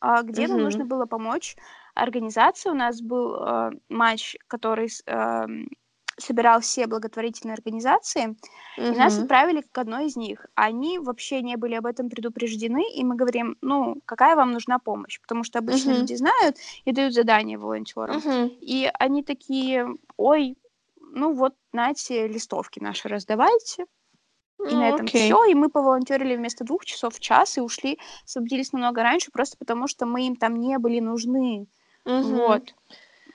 [0.00, 0.48] а, где mm-hmm.
[0.48, 1.56] нам нужно было помочь
[1.96, 2.70] организации.
[2.70, 5.46] У нас был э, матч, который э,
[6.18, 8.36] собирал все благотворительные организации,
[8.76, 8.86] угу.
[8.86, 10.46] и нас отправили к одной из них.
[10.54, 15.20] Они вообще не были об этом предупреждены, и мы говорим, ну, какая вам нужна помощь?
[15.20, 16.00] Потому что обычно угу.
[16.00, 18.16] люди знают и дают задания волонтерам.
[18.16, 18.56] Угу.
[18.60, 20.56] И они такие, ой,
[21.00, 23.86] ну вот, знаете, листовки наши раздавайте.
[24.60, 25.26] И ну, на этом окей.
[25.26, 25.44] все.
[25.44, 29.86] И мы поволонтерили вместо двух часов в час и ушли, освободились намного раньше, просто потому
[29.86, 31.68] что мы им там не были нужны.
[32.04, 32.22] Угу.
[32.22, 32.74] Вот.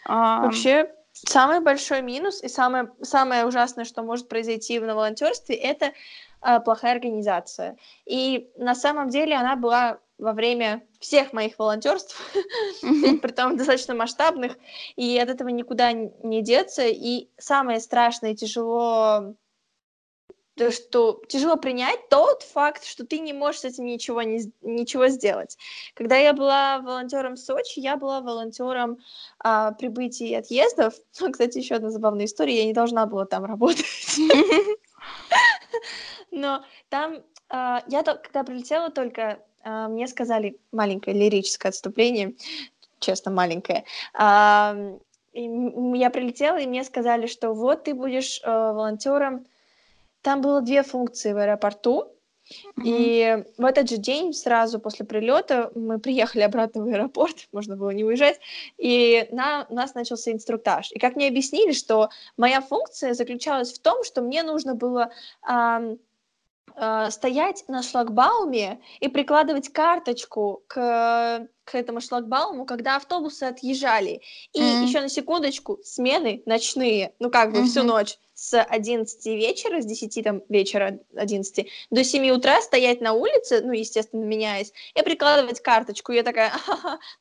[0.05, 5.93] Вообще, Самый большой минус и самое, самое ужасное, что может произойти на волонтерстве, это
[6.41, 7.77] э, плохая организация.
[8.05, 12.19] И на самом деле она была во время всех моих волонтерств,
[13.21, 14.57] притом достаточно масштабных,
[14.95, 16.87] и от этого никуда не деться.
[16.87, 19.35] И самое страшное и тяжело
[20.71, 25.57] что тяжело принять тот факт, что ты не можешь с этим ничего, не, ничего сделать.
[25.95, 28.99] Когда я была волонтером в Сочи, я была волонтером
[29.39, 30.93] а, прибытий и отъездов.
[31.19, 33.85] Ну, кстати, еще одна забавная история, я не должна была там работать.
[36.31, 42.35] Но там а, я когда прилетела только, а, мне сказали маленькое лирическое отступление,
[42.99, 43.85] честно, маленькое.
[44.15, 49.47] Я прилетела, и мне сказали, что вот ты будешь волонтером
[50.23, 52.09] там было две функции в аэропорту.
[52.77, 52.83] Mm-hmm.
[52.83, 57.91] И в этот же день, сразу после прилета, мы приехали обратно в аэропорт, можно было
[57.91, 58.39] не уезжать,
[58.77, 60.91] и на, у нас начался инструктаж.
[60.91, 65.11] И как мне объяснили, что моя функция заключалась в том, что мне нужно было
[65.47, 65.95] э,
[66.75, 74.21] э, стоять на шлагбауме и прикладывать карточку к, к этому шлагбауму, когда автобусы отъезжали.
[74.53, 74.83] И mm-hmm.
[74.83, 77.65] еще на секундочку, смены ночные, ну как бы mm-hmm.
[77.65, 83.13] всю ночь с 11 вечера, с 10 там, вечера 11 до 7 утра стоять на
[83.13, 86.11] улице, ну, естественно, меняясь, и прикладывать карточку.
[86.11, 86.51] Я такая,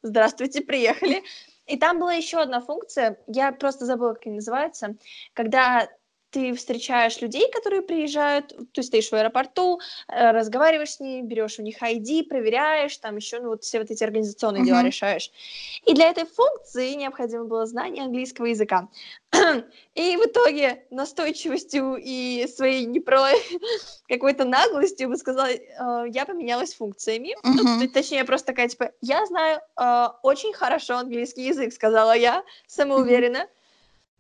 [0.03, 1.22] здравствуйте, приехали.
[1.66, 4.96] И там была еще одна функция, я просто забыла, как она называется,
[5.32, 5.88] когда
[6.33, 11.62] ты встречаешь людей, которые приезжают, ты стоишь в аэропорту, э, разговариваешь с ними, берешь у
[11.62, 14.66] них ID, проверяешь, там еще ну, вот все вот эти организационные uh-huh.
[14.66, 15.30] дела решаешь.
[15.87, 18.89] И для этой функции необходимо было знание английского языка.
[19.95, 23.28] И в итоге настойчивостью и своей непро
[24.09, 27.37] какой-то наглостью бы сказала, э, я поменялась функциями.
[27.53, 27.80] Uh-huh.
[27.80, 32.43] Ну, точнее, я просто такая, типа, я знаю э, очень хорошо английский язык, сказала я,
[32.66, 33.39] самоуверенно.
[33.39, 33.62] Uh-huh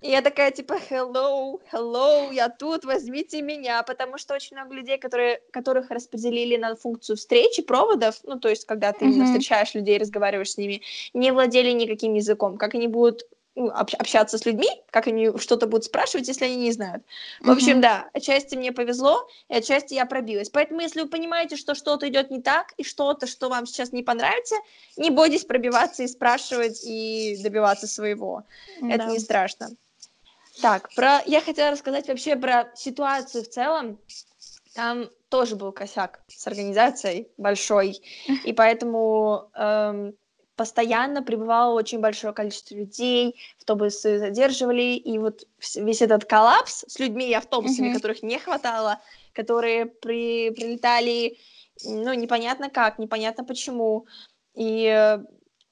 [0.02, 4.98] И я такая, типа, hello, hello, я тут, возьмите меня, потому что очень много людей,
[4.98, 9.24] которые, которых распределили на функцию встречи, проводов, ну, то есть, когда ты mm-hmm.
[9.26, 10.82] встречаешь людей, разговариваешь с ними,
[11.14, 13.22] не владели никаким языком, как они будут
[13.54, 17.04] ну, общаться с людьми, как они что-то будут спрашивать, если они не знают.
[17.40, 17.82] В общем, mm-hmm.
[17.82, 20.48] да, отчасти мне повезло, и отчасти я пробилась.
[20.48, 24.02] Поэтому, если вы понимаете, что что-то идет не так, и что-то, что вам сейчас не
[24.02, 24.56] понравится,
[24.96, 28.42] не бойтесь пробиваться и спрашивать, и добиваться своего.
[28.80, 28.94] Mm-hmm.
[28.94, 29.68] Это не страшно.
[30.62, 31.20] Так, про...
[31.26, 33.98] я хотела рассказать вообще про ситуацию в целом.
[34.74, 38.00] Там тоже был косяк с организацией большой,
[38.44, 40.14] и поэтому эм,
[40.56, 45.44] постоянно прибывало очень большое количество людей, автобусы задерживали, и вот
[45.74, 47.94] весь этот коллапс с людьми и автобусами, mm-hmm.
[47.94, 49.00] которых не хватало,
[49.32, 51.38] которые при, прилетали,
[51.84, 54.06] ну, непонятно как, непонятно почему,
[54.54, 55.18] и э,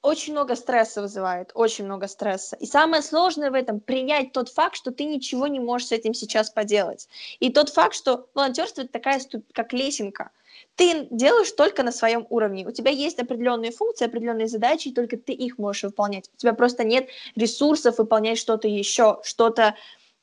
[0.03, 2.57] очень много стресса вызывает, очень много стресса.
[2.57, 6.15] И самое сложное в этом принять тот факт, что ты ничего не можешь с этим
[6.15, 7.09] сейчас поделать.
[7.39, 9.45] И тот факт, что волонтерство это такая ступ...
[9.53, 10.31] как лесенка
[10.77, 12.67] ты делаешь только на своем уровне.
[12.67, 16.31] У тебя есть определенные функции, определенные задачи, и только ты их можешь выполнять.
[16.35, 19.75] У тебя просто нет ресурсов выполнять что-то еще, что-то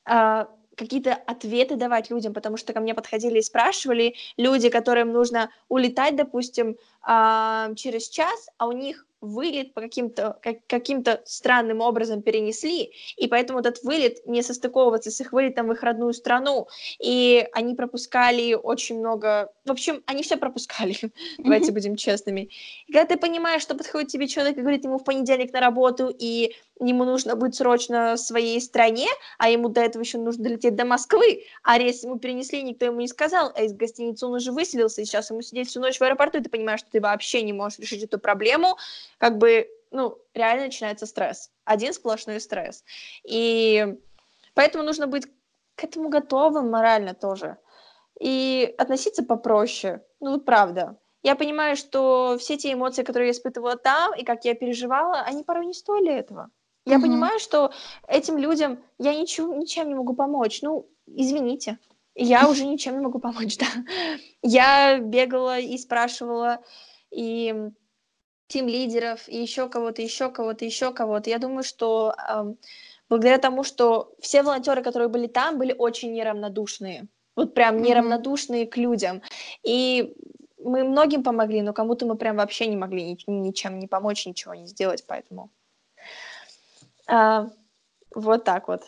[0.05, 5.49] э, какие-то ответы давать людям, потому что ко мне подходили и спрашивали люди, которым нужно
[5.69, 12.21] улетать, допустим, э, через час, а у них вылет по каким-то как, каким-то странным образом
[12.21, 16.67] перенесли, и поэтому этот вылет не состыковывается с их вылетом в их родную страну,
[16.99, 20.95] и они пропускали очень много, в общем, они все пропускали,
[21.37, 22.49] давайте будем честными.
[22.87, 26.13] И когда ты понимаешь, что подходит тебе человек и говорит ему в понедельник на работу,
[26.17, 29.07] и ему нужно быть срочно в своей стране,
[29.37, 32.99] а ему до этого еще нужно долететь до Москвы, а рейс ему перенесли, никто ему
[32.99, 36.01] не сказал, а из гостиницы он уже выселился, и сейчас ему сидеть всю ночь в
[36.03, 38.77] аэропорту, и ты понимаешь, что ты вообще не можешь решить эту проблему,
[39.17, 41.51] как бы, ну, реально начинается стресс.
[41.65, 42.83] Один сплошной стресс.
[43.23, 43.97] И
[44.53, 45.27] поэтому нужно быть
[45.75, 47.57] к этому готовым морально тоже.
[48.19, 50.03] И относиться попроще.
[50.19, 50.97] Ну, вот правда.
[51.23, 55.43] Я понимаю, что все те эмоции, которые я испытывала там, и как я переживала, они
[55.43, 56.49] порой не стоили этого.
[56.85, 57.01] Я mm-hmm.
[57.01, 57.71] понимаю, что
[58.07, 60.61] этим людям я ничего, ничем не могу помочь.
[60.61, 61.79] Ну, извините.
[62.15, 63.65] Я уже ничем не могу помочь, да.
[64.41, 66.63] Я бегала и спрашивала,
[67.11, 67.53] и
[68.47, 71.29] тим-лидеров, и еще кого-то, еще кого-то, еще кого-то.
[71.29, 72.53] Я думаю, что э,
[73.09, 77.07] благодаря тому, что все волонтеры, которые были там, были очень неравнодушные.
[77.35, 78.69] Вот прям неравнодушные mm-hmm.
[78.69, 79.21] к людям.
[79.63, 80.15] И
[80.63, 84.55] мы многим помогли, но кому-то мы прям вообще не могли ни- ничем не помочь, ничего
[84.55, 85.51] не сделать, поэтому...
[87.07, 87.47] А,
[88.15, 88.83] вот так вот.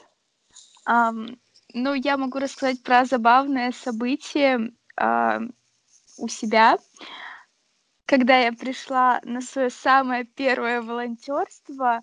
[0.88, 1.38] Um,
[1.74, 5.51] ну, я могу рассказать про забавное событие uh,
[6.18, 6.80] у себя
[8.10, 12.01] когда я пришла на свое самое первое волонтерство,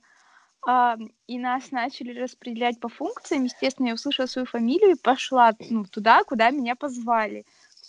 [0.69, 0.97] э,
[1.27, 6.23] и нас начали распределять по функциям, естественно, я услышала свою фамилию и пошла ну, туда,
[6.23, 7.45] куда меня позвали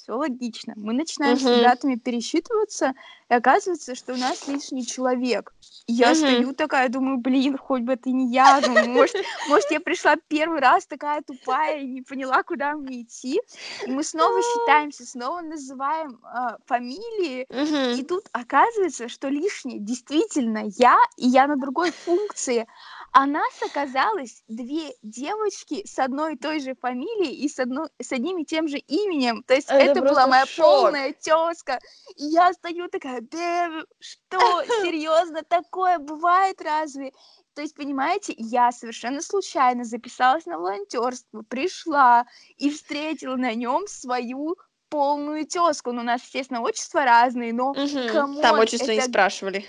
[0.08, 0.74] все логично.
[0.78, 1.56] Мы начинаем uh-huh.
[1.56, 2.94] с ребятами пересчитываться,
[3.30, 5.54] и оказывается, что у нас лишний человек.
[5.86, 6.16] И я uh-huh.
[6.16, 9.18] стою такая, думаю, блин, хоть бы это не я, ну, может,
[9.50, 13.42] может, я пришла первый раз такая тупая и не поняла, куда мне идти.
[13.86, 18.00] И мы снова считаемся, снова называем э, фамилии, uh-huh.
[18.00, 22.66] и тут оказывается, что лишнее действительно я, и я на другой функции
[23.12, 28.12] а нас оказалось две девочки с одной и той же фамилией и с, одно, с
[28.12, 29.44] одним и тем же именем.
[29.44, 30.66] То есть это, это была моя шок.
[30.66, 31.80] полная тезка.
[32.16, 34.40] И я стою такая, да что,
[34.84, 37.12] серьезно, такое бывает разве?
[37.56, 42.26] То есть, понимаете, я совершенно случайно записалась на волонтерство, пришла
[42.58, 44.58] и встретила на нем свою
[44.90, 45.92] полную тезку.
[45.92, 48.10] Ну, у нас, естественно, отчества разные, но угу.
[48.12, 48.96] кому Там отчество это...
[48.96, 49.66] не спрашивали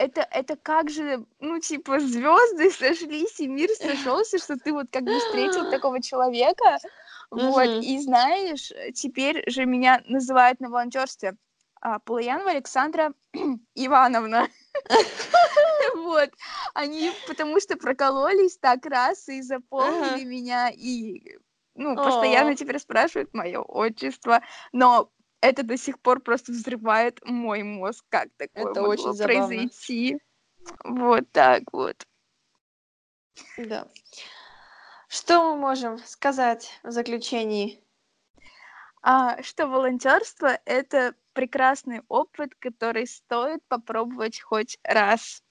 [0.00, 5.04] это, это как же, ну, типа, звезды сошлись, и мир сошелся, что ты вот как
[5.04, 6.78] бы встретил такого человека.
[7.30, 11.36] Вот, и знаешь, теперь же меня называют на волонтерстве
[11.82, 13.12] а, Полуянова Александра
[13.74, 14.48] Ивановна.
[15.94, 16.30] Вот.
[16.74, 21.36] Они потому что прокололись так раз и заполнили меня, и
[21.74, 24.42] ну, постоянно теперь спрашивают мое отчество.
[24.72, 29.46] Но это до сих пор просто взрывает мой мозг, как такое это могло очень забавно.
[29.46, 30.18] произойти.
[30.84, 32.06] Вот так вот.
[33.56, 33.88] Да.
[35.08, 37.82] Что мы можем сказать в заключении?
[39.02, 45.42] А, что волонтерство это прекрасный опыт, который стоит попробовать хоть раз.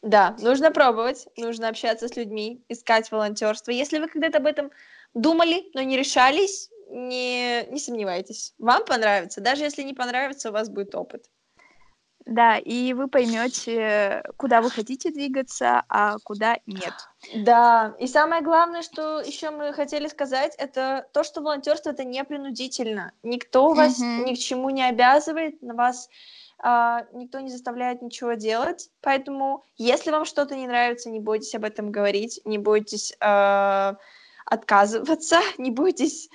[0.00, 3.70] Да, нужно пробовать, нужно общаться с людьми, искать волонтерство.
[3.70, 4.72] Если вы когда-то об этом
[5.14, 8.54] думали, но не решались, не, не сомневайтесь.
[8.58, 9.40] Вам понравится.
[9.40, 11.26] Даже если не понравится, у вас будет опыт.
[12.24, 16.94] Да, и вы поймете, куда вы хотите двигаться, а куда нет.
[17.34, 22.22] Да, и самое главное, что еще мы хотели сказать, это то, что волонтерство это не
[22.24, 23.12] принудительно.
[23.22, 24.24] Никто вас mm-hmm.
[24.24, 26.08] ни к чему не обязывает, на вас
[26.58, 28.90] а, никто не заставляет ничего делать.
[29.00, 33.96] Поэтому, если вам что-то не нравится, не бойтесь об этом говорить, не бойтесь а,
[34.46, 36.28] отказываться, не бойтесь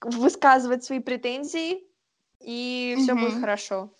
[0.00, 1.84] высказывать свои претензии,
[2.40, 3.02] и mm-hmm.
[3.02, 3.90] все будет хорошо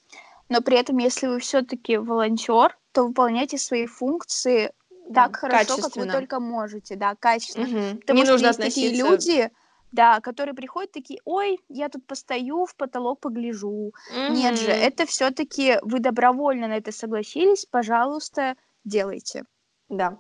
[0.49, 4.73] но при этом, если вы все-таки волонтер, то выполняйте свои функции
[5.09, 7.93] да, так хорошо, как вы только можете, да, качественно.
[7.93, 8.01] Угу.
[8.01, 8.91] Потому Не что нужно есть относиться...
[8.91, 9.51] такие люди,
[9.91, 13.93] да, которые приходят такие, ой, я тут постою, в потолок погляжу.
[14.15, 19.45] mm Нет же, это все-таки вы добровольно на это согласились, пожалуйста, делайте.
[19.89, 20.19] Да.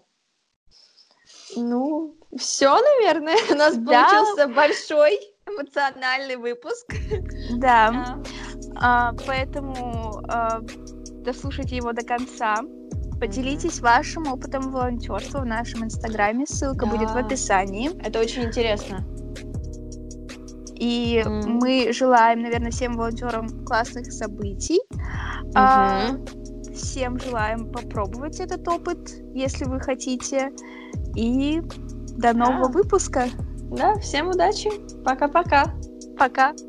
[1.55, 4.09] Ну, все, наверное, у нас да.
[4.09, 6.94] получился большой эмоциональный выпуск.
[7.59, 8.18] Да.
[8.76, 10.61] А, поэтому а,
[11.24, 12.57] дослушайте его до конца.
[13.20, 16.46] Поделитесь вашим опытом волонтерства в нашем инстаграме.
[16.46, 16.92] Ссылка да.
[16.92, 17.90] будет в описании.
[18.07, 19.05] Это очень интересно.
[20.74, 21.46] И mm.
[21.46, 24.80] мы желаем, наверное, всем волонтерам классных событий.
[24.90, 25.53] Mm-hmm.
[25.57, 26.16] А,
[26.74, 30.53] всем желаем попробовать этот опыт, если вы хотите.
[31.16, 31.61] И
[32.18, 32.72] до нового да.
[32.72, 33.26] выпуска.
[33.71, 34.71] Да, всем удачи.
[35.05, 35.64] Пока-пока.
[36.19, 36.51] Пока.
[36.51, 36.53] -пока.
[36.53, 36.68] Пока.